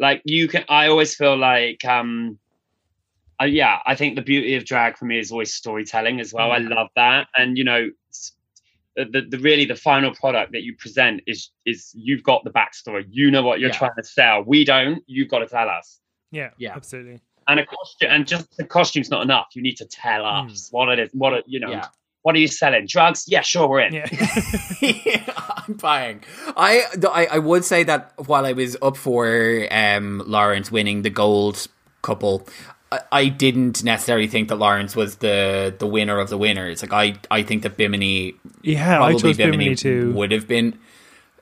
[0.00, 0.64] Like you can.
[0.68, 2.38] I always feel like, um,
[3.40, 6.50] uh, yeah, I think the beauty of drag for me is always storytelling as well.
[6.52, 7.90] I love that, and you know,
[8.96, 12.50] the, the, the really the final product that you present is is you've got the
[12.50, 13.04] backstory.
[13.10, 13.76] You know what you're Yeah.
[13.76, 14.42] trying to sell.
[14.42, 15.04] We don't.
[15.06, 16.00] You've got to tell us.
[16.32, 16.74] Yeah, Yeah.
[16.74, 17.20] absolutely.
[17.46, 19.48] And a costume, and just the costume's not enough.
[19.54, 21.10] You need to tell us what it is.
[21.12, 21.70] What are, you know.
[21.70, 21.86] Yeah.
[22.22, 22.86] What are you selling?
[22.86, 23.24] Drugs?
[23.26, 23.94] Yeah, sure, we're in.
[23.94, 24.06] Yeah.
[25.70, 26.22] I'm buying.
[26.56, 31.10] I, I I would say that while I was up for um, Lawrence winning the
[31.10, 31.66] gold
[32.02, 32.48] couple,
[32.90, 36.82] I, I didn't necessarily think that Lawrence was the the winner of the winners.
[36.82, 40.12] Like I I think that Bimini Yeah, I chose Bimini, Bimini too.
[40.12, 40.78] would have been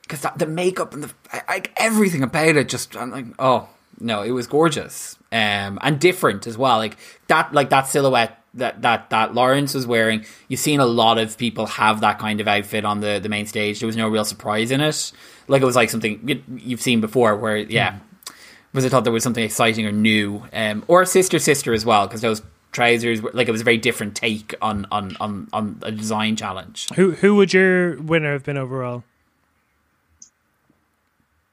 [0.03, 1.11] because the makeup and the
[1.47, 3.69] like everything about it just I'm like oh
[3.99, 8.81] no it was gorgeous um and different as well like that like that silhouette that
[8.81, 12.47] that that Lawrence was wearing you've seen a lot of people have that kind of
[12.47, 13.79] outfit on the the main stage.
[13.79, 15.11] There was no real surprise in it.
[15.47, 17.99] Like it was like something you- you've seen before where yeah
[18.73, 22.07] was I thought there was something exciting or new um or sister sister as well
[22.07, 22.41] because those
[22.71, 26.35] trousers were like it was a very different take on on on on a design
[26.35, 26.87] challenge.
[26.95, 29.03] Who who would your winner have been overall?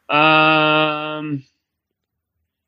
[0.09, 1.43] Um,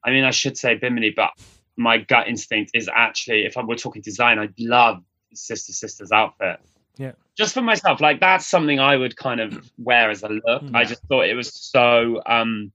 [0.02, 1.30] I mean, I should say Bimini, but
[1.78, 5.02] my gut instinct is actually, if I were talking design, I'd love
[5.34, 6.60] Sister Sister's outfit.
[6.96, 7.12] Yeah.
[7.36, 10.62] Just for myself, like that's something I would kind of wear as a look.
[10.74, 12.72] I just thought it was so, um,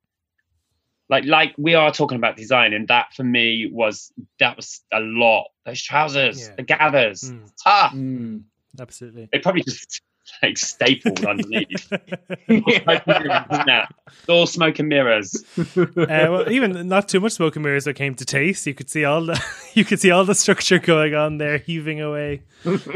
[1.10, 5.01] like, like we are talking about design, and that for me was that was a
[5.01, 5.47] lot.
[5.66, 6.56] Those trousers, Yeah.
[6.56, 7.51] the gathers, Mm.
[7.64, 7.93] tough.
[8.80, 9.30] Absolutely.
[9.32, 10.01] They probably just
[10.43, 11.91] like stapled underneath.
[12.47, 13.88] yeah.
[14.07, 15.43] It's all smoke and mirrors.
[15.57, 18.65] uh, well, even not too much smoke and mirrors that came to Tayce.
[18.65, 19.43] You could see all the
[19.74, 22.43] you could see all the structure going on there, heaving away.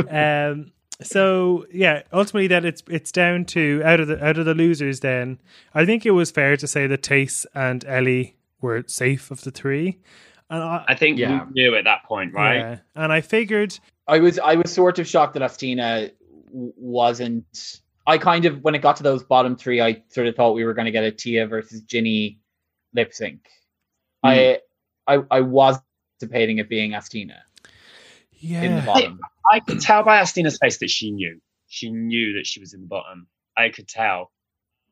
[0.10, 0.72] um,
[1.02, 5.00] so yeah, ultimately, then it's it's down to out of the out of the losers.
[5.02, 5.40] Then
[5.74, 9.52] I think it was fair to say that Tayce and Ellie were safe of the
[9.52, 10.00] three,
[10.50, 11.46] and I, I think Yeah.
[11.46, 12.56] we knew at that point, right?
[12.58, 16.12] yeah, and I figured I was I was sort of shocked that Asttina w-
[16.50, 17.82] wasn't.
[18.06, 20.64] I kind of when it got to those bottom three, I sort of thought we
[20.64, 22.40] were going to get a Tia versus Ginny
[22.94, 23.48] lip sync.
[24.24, 24.60] I
[25.06, 25.78] I I was
[26.22, 27.40] anticipating it being Asttina
[28.42, 29.20] in the yeah, bottom.
[29.50, 31.40] I could tell by Asttina's face that she knew.
[31.68, 33.28] She knew that she was in the bottom.
[33.56, 34.32] I could tell.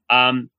[0.10, 0.50] Um,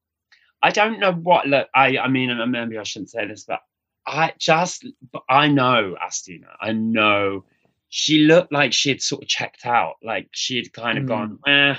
[0.62, 1.46] I don't know what.
[1.46, 3.60] Look, I I mean, maybe I shouldn't say this, but
[4.06, 6.48] I just but I know Asttina.
[6.60, 7.44] I know
[7.88, 9.94] she looked like she had sort of checked out.
[10.02, 11.08] Like she had kind of Mm.
[11.08, 11.74] gone, eh.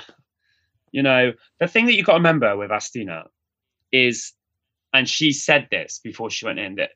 [0.90, 3.28] You know, the thing that you got to remember with Asttina
[3.92, 4.32] is,
[4.92, 6.90] and she said this before she went in that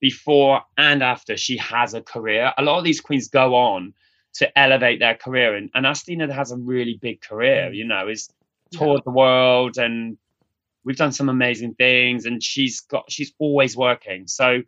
[0.00, 2.52] before and after she has a career.
[2.56, 3.94] A lot of these queens go on
[4.34, 7.72] to elevate their career, and, and Asttina has a really big career.
[7.72, 8.28] You know, is
[8.70, 10.18] toured the world, and
[10.84, 14.26] we've done some amazing things, and she's got she's always working.
[14.28, 14.62] So,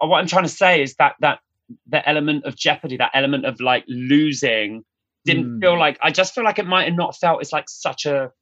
[0.00, 1.40] uh, what I'm trying to say is that that
[1.86, 4.84] the element of jeopardy, that element of like losing,
[5.24, 5.60] didn't Mm.
[5.60, 8.32] feel like I just feel like it might have not felt it's like such a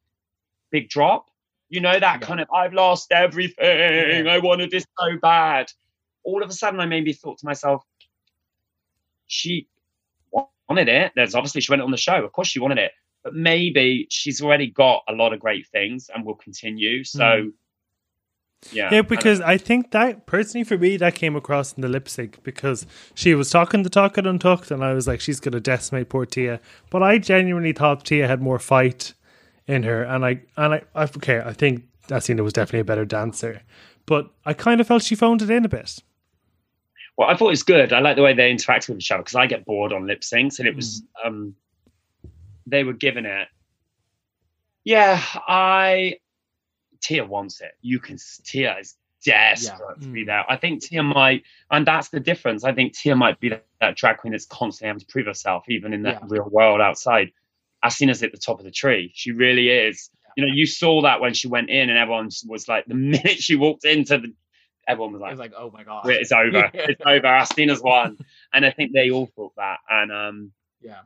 [0.70, 1.26] big drop.
[1.70, 2.26] You know, that Yeah.
[2.26, 4.28] kind of I've lost everything.
[4.28, 5.72] I wanted this so bad.
[6.22, 7.82] All of a sudden, I maybe thought to myself,
[9.26, 9.68] she
[10.68, 11.12] wanted it.
[11.16, 12.24] There's obviously she went on the show.
[12.24, 16.10] Of course, she wanted it, but maybe she's already got a lot of great things
[16.14, 17.04] and will continue.
[17.04, 17.52] So, Mm.
[18.72, 22.08] Yeah, yeah, because I think that personally for me that came across in the lip
[22.08, 25.60] sync because she was talking the talk and untucked, and I was like, she's gonna
[25.60, 26.60] decimate poor Tia.
[26.90, 29.14] But I genuinely thought Tia had more fight
[29.66, 33.04] in her, and I and I, I okay, I think Asttina was definitely a better
[33.04, 33.62] dancer,
[34.06, 35.98] but I kind of felt she phoned it in a bit.
[37.16, 37.92] Well, I thought it was good.
[37.92, 40.22] I like the way they interacted with each other because I get bored on lip
[40.22, 41.54] syncs, and it was um,
[42.66, 43.48] they were giving it.
[44.84, 46.16] Yeah, I
[47.04, 47.72] Tia wants it.
[47.82, 50.44] You can Tia is desperate to be there.
[50.50, 52.64] I think Tia might, and that's the difference.
[52.64, 55.64] I think Tia might be that, that drag queen that's constantly having to prove herself,
[55.68, 56.20] even in the Yeah.
[56.22, 57.32] real world outside.
[57.84, 59.12] Asttina's at the top of the tree.
[59.14, 60.10] She really is.
[60.36, 63.38] You know, you saw that when she went in, and everyone was like, the minute
[63.38, 64.32] she walked into the,
[64.88, 66.08] everyone was like, was like, oh my god.
[66.08, 66.70] it's over.
[66.74, 67.26] It's over.
[67.26, 68.18] Asttina's won.
[68.52, 69.78] And I think they all thought that.
[69.88, 71.02] And um Yeah.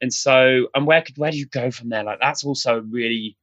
[0.00, 2.04] and so and where could where do you go from there?
[2.04, 3.36] Like that's also really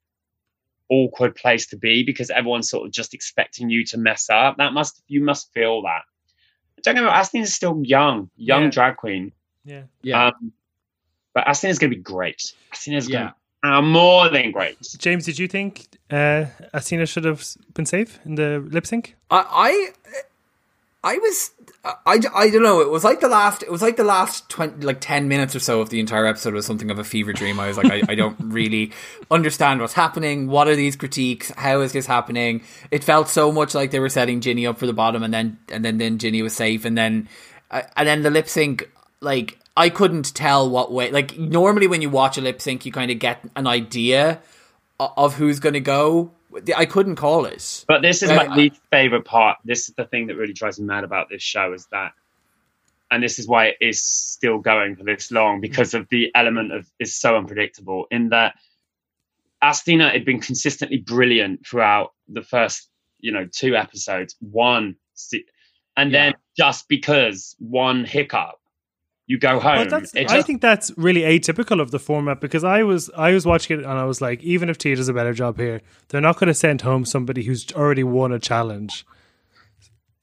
[0.90, 4.58] awkward place to be because everyone's sort of just expecting you to mess up.
[4.58, 6.02] That must you must feel that.
[6.84, 8.70] Don't get me wrong, Asttina's still young, young Yeah.
[8.70, 9.32] drag queen.
[9.64, 9.84] Yeah.
[10.02, 10.28] Yeah.
[10.28, 10.54] Um
[11.34, 12.54] but Asttina's gonna be great.
[12.74, 13.18] Asttina's Yeah.
[13.20, 14.78] gonna be uh, more than great.
[15.00, 19.16] James, did you think uh, Asttina should have been safe in the lip sync?
[19.32, 19.90] I, I,
[21.06, 21.52] I was,
[21.84, 22.82] I, I don't know.
[22.82, 25.60] It was like the last, it was like the last twenty, like ten minutes or
[25.60, 27.60] so of the entire episode was something of a fever dream.
[27.60, 28.92] I was like, I, I don't really
[29.30, 30.48] understand what's happening.
[30.48, 31.52] What are these critiques?
[31.52, 32.64] How is this happening?
[32.90, 35.60] It felt so much like they were setting Ginny up for the bottom, and then
[35.72, 37.30] and then then Ginny was safe, and then
[37.70, 38.90] uh, and then the lip sync,
[39.22, 41.12] like I couldn't tell what way.
[41.12, 44.42] Like normally when you watch a lip sync, you kind of get an idea
[45.00, 46.32] of who's going to go.
[46.76, 47.86] I couldn't call it.
[47.88, 49.58] But this is Uh, my least favorite part.
[49.64, 52.14] This is the thing that really drives me mad about this show is that,
[53.12, 56.72] and this is why it is still going for this long because of the element
[56.72, 58.08] of is so unpredictable.
[58.10, 58.56] In that,
[59.64, 62.90] Asttina had been consistently brilliant throughout the first,
[63.20, 64.36] you know, two episodes.
[64.40, 64.96] One,
[65.98, 68.60] and then just because one hiccup,
[69.28, 69.88] you go home.
[69.90, 73.46] Well, It I think that's really atypical of the format because I was I was
[73.46, 76.22] watching it and I was like, even if Tia does a better job here, they're
[76.22, 79.06] not going to send home somebody who's already won a challenge,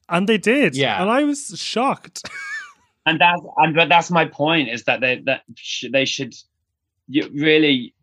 [0.08, 0.76] and they did.
[0.76, 1.00] Yeah.
[1.02, 2.22] and I was shocked.
[3.06, 6.32] and that's and but that's my point is that they that sh- they should
[7.08, 7.94] you really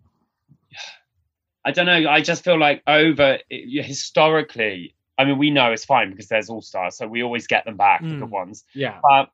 [1.66, 6.10] i don't know i just feel like over historically i mean we know it's fine
[6.10, 8.20] because there's all stars so we always get them back the Mm.
[8.20, 9.00] good ones Yeah.
[9.02, 9.30] but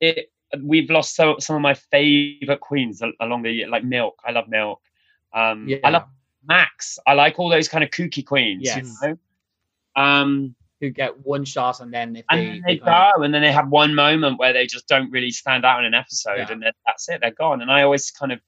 [0.00, 4.32] it we've lost so some of my favorite queens along the year like milk i
[4.32, 4.80] love milk
[5.32, 5.78] um Yeah.
[5.84, 6.04] i love
[6.46, 8.98] max i like all those kind of kooky queens Yes.
[9.02, 10.02] you know?
[10.02, 13.32] um Who get one shot and then if and they, then they kind of- and
[13.32, 16.36] then they have one moment where they just don't really stand out in an episode,
[16.38, 16.52] Yeah.
[16.52, 17.62] and then that's it, they're gone.
[17.62, 18.40] And I always kind of,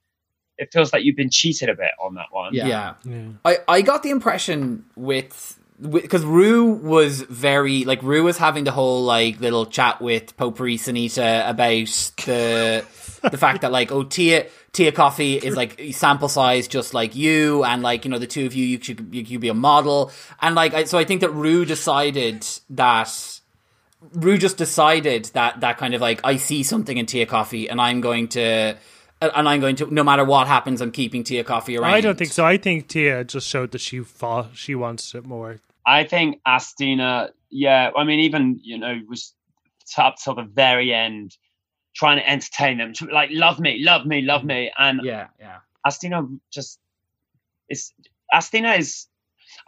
[0.59, 2.53] it feels like you've been cheated a bit on that one.
[2.55, 2.67] Yeah.
[2.67, 2.95] yeah.
[3.05, 3.29] yeah.
[3.45, 5.59] I, I got the impression with
[5.91, 10.79] because Ru was very like Ru was having the whole like little chat with Potpourri
[10.79, 12.85] Sanita about the
[13.31, 17.65] the fact that like oh Tia Tia Kofi is like sample size just like you
[17.65, 20.11] and like you know the two of you you should you could be a model
[20.41, 23.41] and like I, so I think that Ru decided that
[24.13, 27.81] Ru just decided that that kind of like I see something in Tia Kofi and
[27.81, 28.77] I'm going to
[29.21, 31.93] uh, and I'm going to no matter what happens I'm keeping Tia Kofi around.
[31.93, 32.45] I don't think so.
[32.45, 35.61] I think Tia just showed that she fought, she wants it more.
[35.87, 39.35] I think Asttina, yeah, I mean, even, you know, was
[39.99, 41.37] up till the very end
[41.95, 44.73] trying to entertain them, like, love me, love me, love me.
[44.77, 45.59] And Yeah, yeah.
[45.87, 46.81] Asttina just
[47.69, 47.93] is
[48.33, 49.07] Asttina is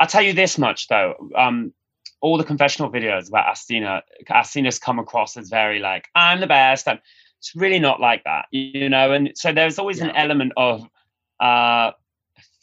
[0.01, 1.31] I'll tell you this much though.
[1.37, 1.73] Um
[2.21, 6.89] all the confessional videos about Asttina, Asttina's come across as very like, I'm the best.
[6.89, 6.99] I'm,
[7.39, 9.13] it's really not like that, you know.
[9.13, 10.89] And so there's always an element of
[11.41, 11.93] uh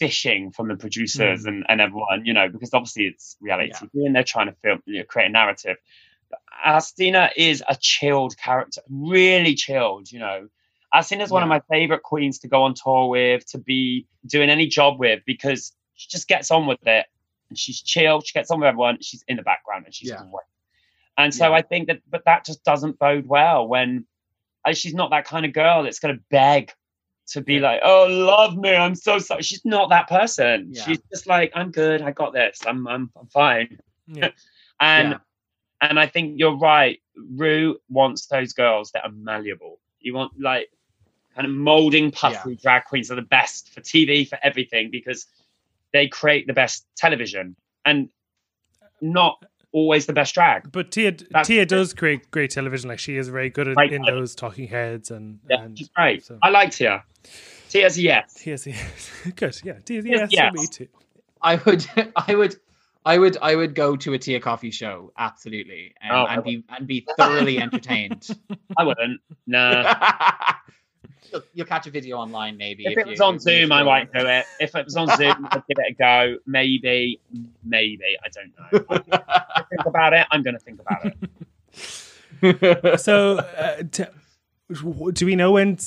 [0.04, 3.80] fishing from the producers and, and everyone, you know, because obviously it's reality Yeah.
[3.80, 5.78] TV and they're trying to film, you know, create a narrative.
[6.30, 10.50] But Asttina is a chilled character, really chilled, you know.
[10.94, 14.50] Asttina Asttina's one of my favorite queens to go on tour with, to be doing
[14.50, 17.06] any job with, because she just gets on with it
[17.50, 18.22] and she's chill.
[18.22, 18.98] She gets on with everyone.
[19.02, 20.18] She's in the background and she's Yeah.
[20.18, 20.50] great.
[21.18, 21.56] And so Yeah.
[21.56, 24.06] I think that, but that just doesn't bode well when
[24.66, 26.72] uh, she's not that kind of girl that's going to beg
[27.28, 28.76] to be like, oh, love me.
[28.76, 29.44] I'm so sorry.
[29.44, 30.70] She's not that person.
[30.72, 30.84] Yeah.
[30.84, 32.02] She's just like, I'm good.
[32.02, 32.60] I got this.
[32.66, 33.80] I'm, I'm, I'm fine.
[34.08, 34.30] Yeah.
[34.80, 35.18] And, Yeah.
[35.88, 37.00] and I think you're right.
[37.16, 39.80] Ru wants those girls that are malleable.
[40.02, 40.70] You want like
[41.36, 45.28] kind of molding puffy drag queens are the best for TV for everything because
[45.94, 47.56] they create the best television
[47.86, 48.10] and
[49.00, 50.72] not always the best drag.
[50.72, 52.88] But Tia, That's- Tia does create great television.
[52.90, 53.92] Like she is very good at, Right.
[53.92, 56.24] in those talking heads and, Yeah, and she's great.
[56.24, 57.04] so- I like Tia.
[57.70, 58.34] Tia's a yes.
[58.36, 59.60] Tia's yes, good.
[59.64, 60.54] Yeah, Tia, Yes, yes, yes.
[60.54, 60.88] me too.
[61.42, 62.56] I would, I would,
[63.06, 66.64] I would, I would go to a Tia Kofi show absolutely, um, Oh, and be
[66.70, 68.28] and be thoroughly entertained.
[68.78, 69.20] I wouldn't.
[69.48, 69.94] Nah.
[71.32, 72.86] You'll, you'll catch a video online maybe.
[72.86, 74.46] if it was you- on Zoom, I feel- might do it.
[74.60, 76.38] If it was on Zoom, I'd give it a go.
[76.46, 77.20] Maybe,
[77.64, 78.18] maybe.
[78.24, 78.54] I don't
[78.90, 79.00] know.
[79.12, 80.26] I think about it.
[80.32, 81.16] I'm going to think about it.
[83.00, 84.04] So, uh, t-
[85.14, 85.78] do we know when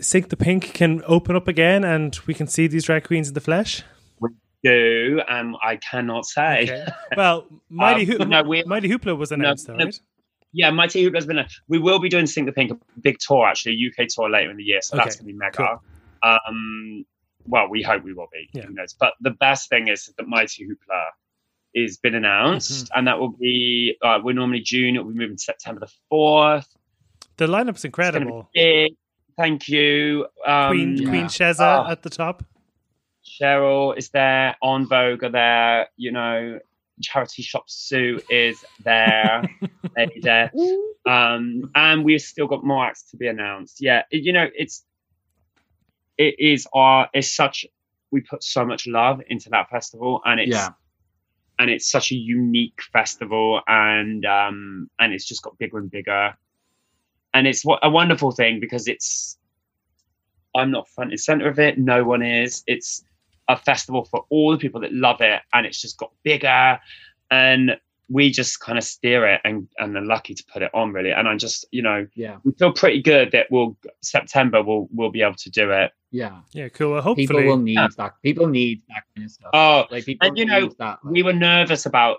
[0.00, 3.34] Sink the Pink can open up again and we can see these drag queens in
[3.34, 3.82] the flesh?
[4.20, 4.28] We
[4.62, 6.62] do, and I cannot say.
[6.64, 6.86] Okay.
[7.16, 9.86] Well, Mighty, Um, Hoop- no, we- Mighty Hoopla was announced, though, no.
[9.86, 10.00] right?
[10.56, 11.38] Yeah, Mighty Hoopla has been.
[11.40, 14.30] A, we will be doing Sink the Pink, a big tour actually, a UK tour
[14.30, 15.80] later in the year, so that's going to be mega.
[16.22, 17.04] Um,
[17.46, 18.48] well, we hope we will be.
[18.54, 18.62] Yeah.
[18.66, 18.94] Who knows?
[18.94, 21.06] But the best thing is that Mighty Hoopla
[21.74, 22.98] is been announced, Mm-hmm.
[22.98, 23.96] and that will be.
[24.00, 24.94] Uh, we're normally June.
[24.96, 26.68] It will be moving to September the fourth.
[27.36, 28.48] The lineup's incredible.
[29.36, 31.08] Thank you, um, Queen yeah.
[31.08, 31.90] Queen Sheza Ah.
[31.90, 32.44] at the top.
[33.26, 34.54] Cheryl is there.
[34.62, 35.88] En Vogue are there.
[35.96, 36.60] You know,
[37.02, 39.42] Charity Shop Sue is there.
[39.96, 40.52] Lady there.
[41.06, 43.78] Um, and we've still got more acts to be announced.
[43.80, 44.84] Yeah, it- you know, it's
[46.16, 47.66] it is our it's such
[48.10, 50.68] we put so much love into that festival, and it's Yeah.
[51.58, 56.36] and it's such a unique festival, and um, and it's just got bigger and bigger,
[57.32, 59.36] and it's what a wonderful thing because it's
[60.56, 61.76] I'm not front and center of it.
[61.78, 62.62] No one is.
[62.68, 63.04] It's
[63.48, 66.78] a festival for all the people that love it, and it's just got bigger,
[67.30, 67.78] and
[68.08, 71.10] we just kind of steer it, and and are lucky to put it on really.
[71.10, 72.36] And I just you know Yeah.
[72.44, 75.92] we feel pretty good that we'll September we'll we'll be able to do it.
[76.10, 76.40] Yeah.
[76.52, 76.92] Yeah, cool.
[76.92, 77.88] Well, hopefully, People will need Yeah.
[77.96, 78.12] that.
[78.22, 79.50] People need that kind of stuff.
[79.52, 80.98] Oh, like people and you know, need that.
[81.04, 82.18] we were nervous about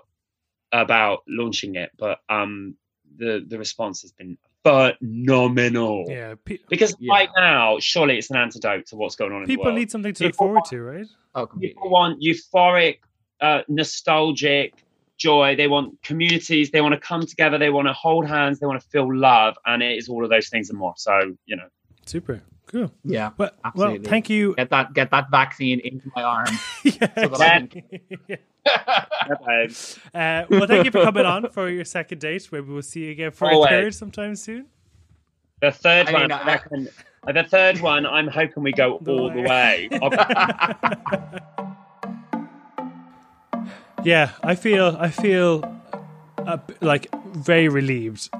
[0.72, 2.76] about launching it, but um
[3.16, 4.36] the the response has been
[4.66, 6.04] phenomenal.
[6.08, 7.12] yeah, pe- Because Yeah.
[7.12, 9.78] right now, surely it's an antidote to what's going on in the people world.
[9.78, 11.06] need something to look People forward to, right?
[11.34, 12.98] oh, people want euphoric,
[13.40, 14.72] uh, nostalgic
[15.18, 15.56] joy.
[15.56, 16.70] They want communities.
[16.70, 17.58] They want to come together.
[17.58, 18.58] They want to hold hands.
[18.60, 20.94] They want to feel love, and it is all of those things and more.
[20.96, 21.68] So you know,
[22.06, 22.90] Super cool.
[23.04, 23.30] Yeah.
[23.36, 24.54] Well, well, thank you.
[24.56, 26.46] Get that get that vaccine into my arm.
[26.84, 27.70] Yeah, So that
[28.64, 29.68] I
[30.14, 32.48] Uh, well, thank you for coming on for your second date.
[32.50, 33.66] Maybe we'll see you again for Always.
[33.66, 34.66] a third sometime soon.
[35.60, 36.88] the third I one, mean, I I- reckon.
[37.26, 39.88] The third one, I'm hoping we go The all the way.
[39.90, 39.98] way.
[44.04, 45.64] Yeah, I feel I feel
[46.38, 48.30] uh, like very relieved.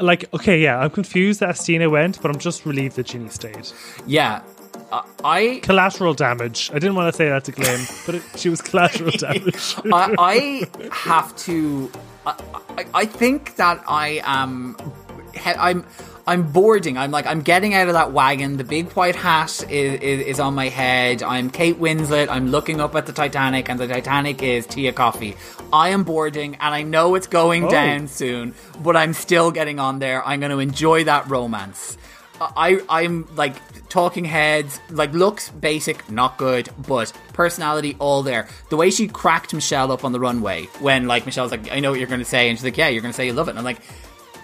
[0.00, 3.68] Like, okay, yeah, I'm confused that Asttina went, but I'm just relieved that Ginny stayed.
[4.06, 4.42] Yeah.
[4.90, 6.70] Uh, I Collateral damage.
[6.70, 9.74] I didn't want to say that to Glyn, but it, she was collateral damage.
[9.92, 11.90] I, I have to.
[12.26, 12.42] I,
[12.78, 14.76] I, I think that I am.
[15.34, 15.84] he- I'm.
[16.24, 16.96] I'm boarding.
[16.96, 18.56] I'm like I'm getting out of that wagon.
[18.56, 21.22] The big white hat is, is, is on my head.
[21.22, 22.28] I'm Kate Winslet.
[22.28, 25.36] I'm looking up at the Titanic, and the Titanic is Tia Kofi.
[25.72, 27.70] I am boarding, and I know it's going Oh.
[27.70, 30.24] down soon, but I'm still getting on there.
[30.24, 31.96] I'm going to enjoy that romance.
[32.40, 33.54] I I'm like
[33.88, 38.48] talking heads, like looks basic, not good, but personality all there.
[38.68, 41.90] The way she cracked Michelle up on the runway when like Michelle's like, I know
[41.90, 43.50] what you're gonna say, and she's like, Yeah, you're gonna say you love it.
[43.52, 43.80] And I'm like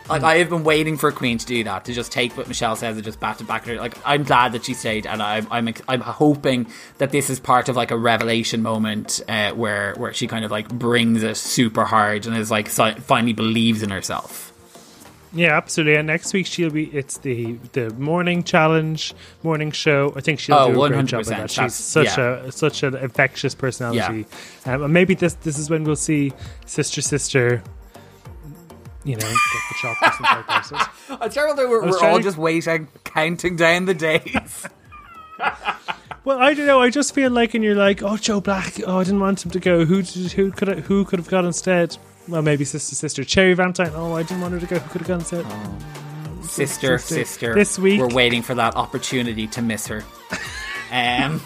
[0.09, 2.49] like I have been waiting for a queen to do that to just take what
[2.49, 3.77] Michelle says and just bat it back to her.
[3.77, 6.67] Like I'm glad that she stayed, and I'm I'm I'm hoping
[6.99, 10.51] that this is part of like a revelation moment uh, where where she kind of
[10.51, 14.53] like brings it super hard and is like si- finally believes in herself.
[15.35, 15.97] yeah, absolutely.
[15.97, 16.85] And next week she'll be.
[16.87, 20.13] It's the the morning challenge, morning show.
[20.17, 21.21] I think she'll Oh, do a great job 100%.
[21.21, 21.51] of that.
[21.51, 22.47] She's such yeah.
[22.47, 24.25] a such an infectious personality.
[24.65, 26.33] Um, and maybe this this is when we'll see
[26.65, 27.63] sister sister.
[29.09, 30.91] You know, get the shop or something like that.
[31.27, 34.67] It's terrible that we're, we're all to- just waiting, counting down the days.
[36.25, 36.83] Well, I don't know.
[36.83, 38.75] I just feel like, and you're like, oh, Joe Black.
[38.87, 39.87] Oh, I didn't want him to go.
[39.87, 41.97] Who did, who could I, who could have gone instead?
[42.29, 43.93] Well, maybe sister sister Cherry Valentine.
[43.95, 44.79] Oh, I didn't want her to go.
[44.79, 45.47] Who could have gone instead?
[46.43, 47.15] sister, Sister.
[47.15, 47.55] sister.
[47.55, 50.05] This week- we're waiting for that opportunity to miss her.
[50.91, 51.43] Um,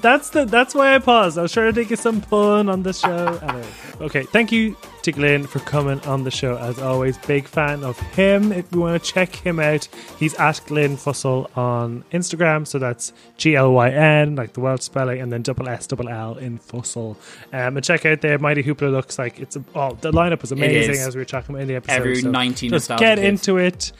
[0.00, 1.36] That's the that's why I paused.
[1.36, 3.38] I was trying to think of some pun on the show.
[3.42, 3.66] Anyway.
[4.00, 4.74] Okay, thank you
[5.06, 6.56] to Glyn for coming on the show.
[6.58, 8.50] As always, big fan of him.
[8.50, 9.86] If you want to check him out,
[10.18, 12.66] he's at Glyn Fussell on Instagram.
[12.66, 16.08] So that's G L Y N, like the Welsh spelling, and then double S double
[16.08, 17.16] L in Fussell.
[17.52, 20.50] Um, and check out their Mighty Hoopla looks like it's a, oh the lineup was
[20.50, 21.94] amazing as we were talking about in the episode.
[21.94, 23.92] Every so 19 just get into it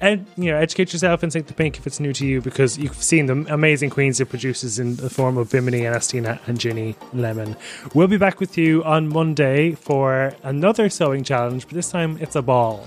[0.00, 2.76] and you know educate yourself and sink the pink if it's new to you because
[2.78, 6.58] you've seen the amazing queens it produces in the form of Bimini and Asttina and
[6.58, 7.56] Ginny Lemon.
[7.94, 12.36] We'll be back with you on Monday for another sewing challenge, but this time it's
[12.36, 12.86] a ball.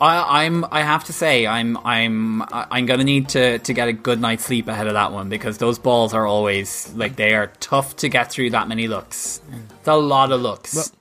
[0.00, 0.64] I, I'm.
[0.70, 1.76] I have to say, I'm.
[1.78, 2.42] I'm.
[2.52, 5.58] I'm gonna need to to get a good night's sleep ahead of that one because
[5.58, 9.40] those balls are always like they are tough to get through that many looks.
[9.80, 10.92] It's a lot of looks.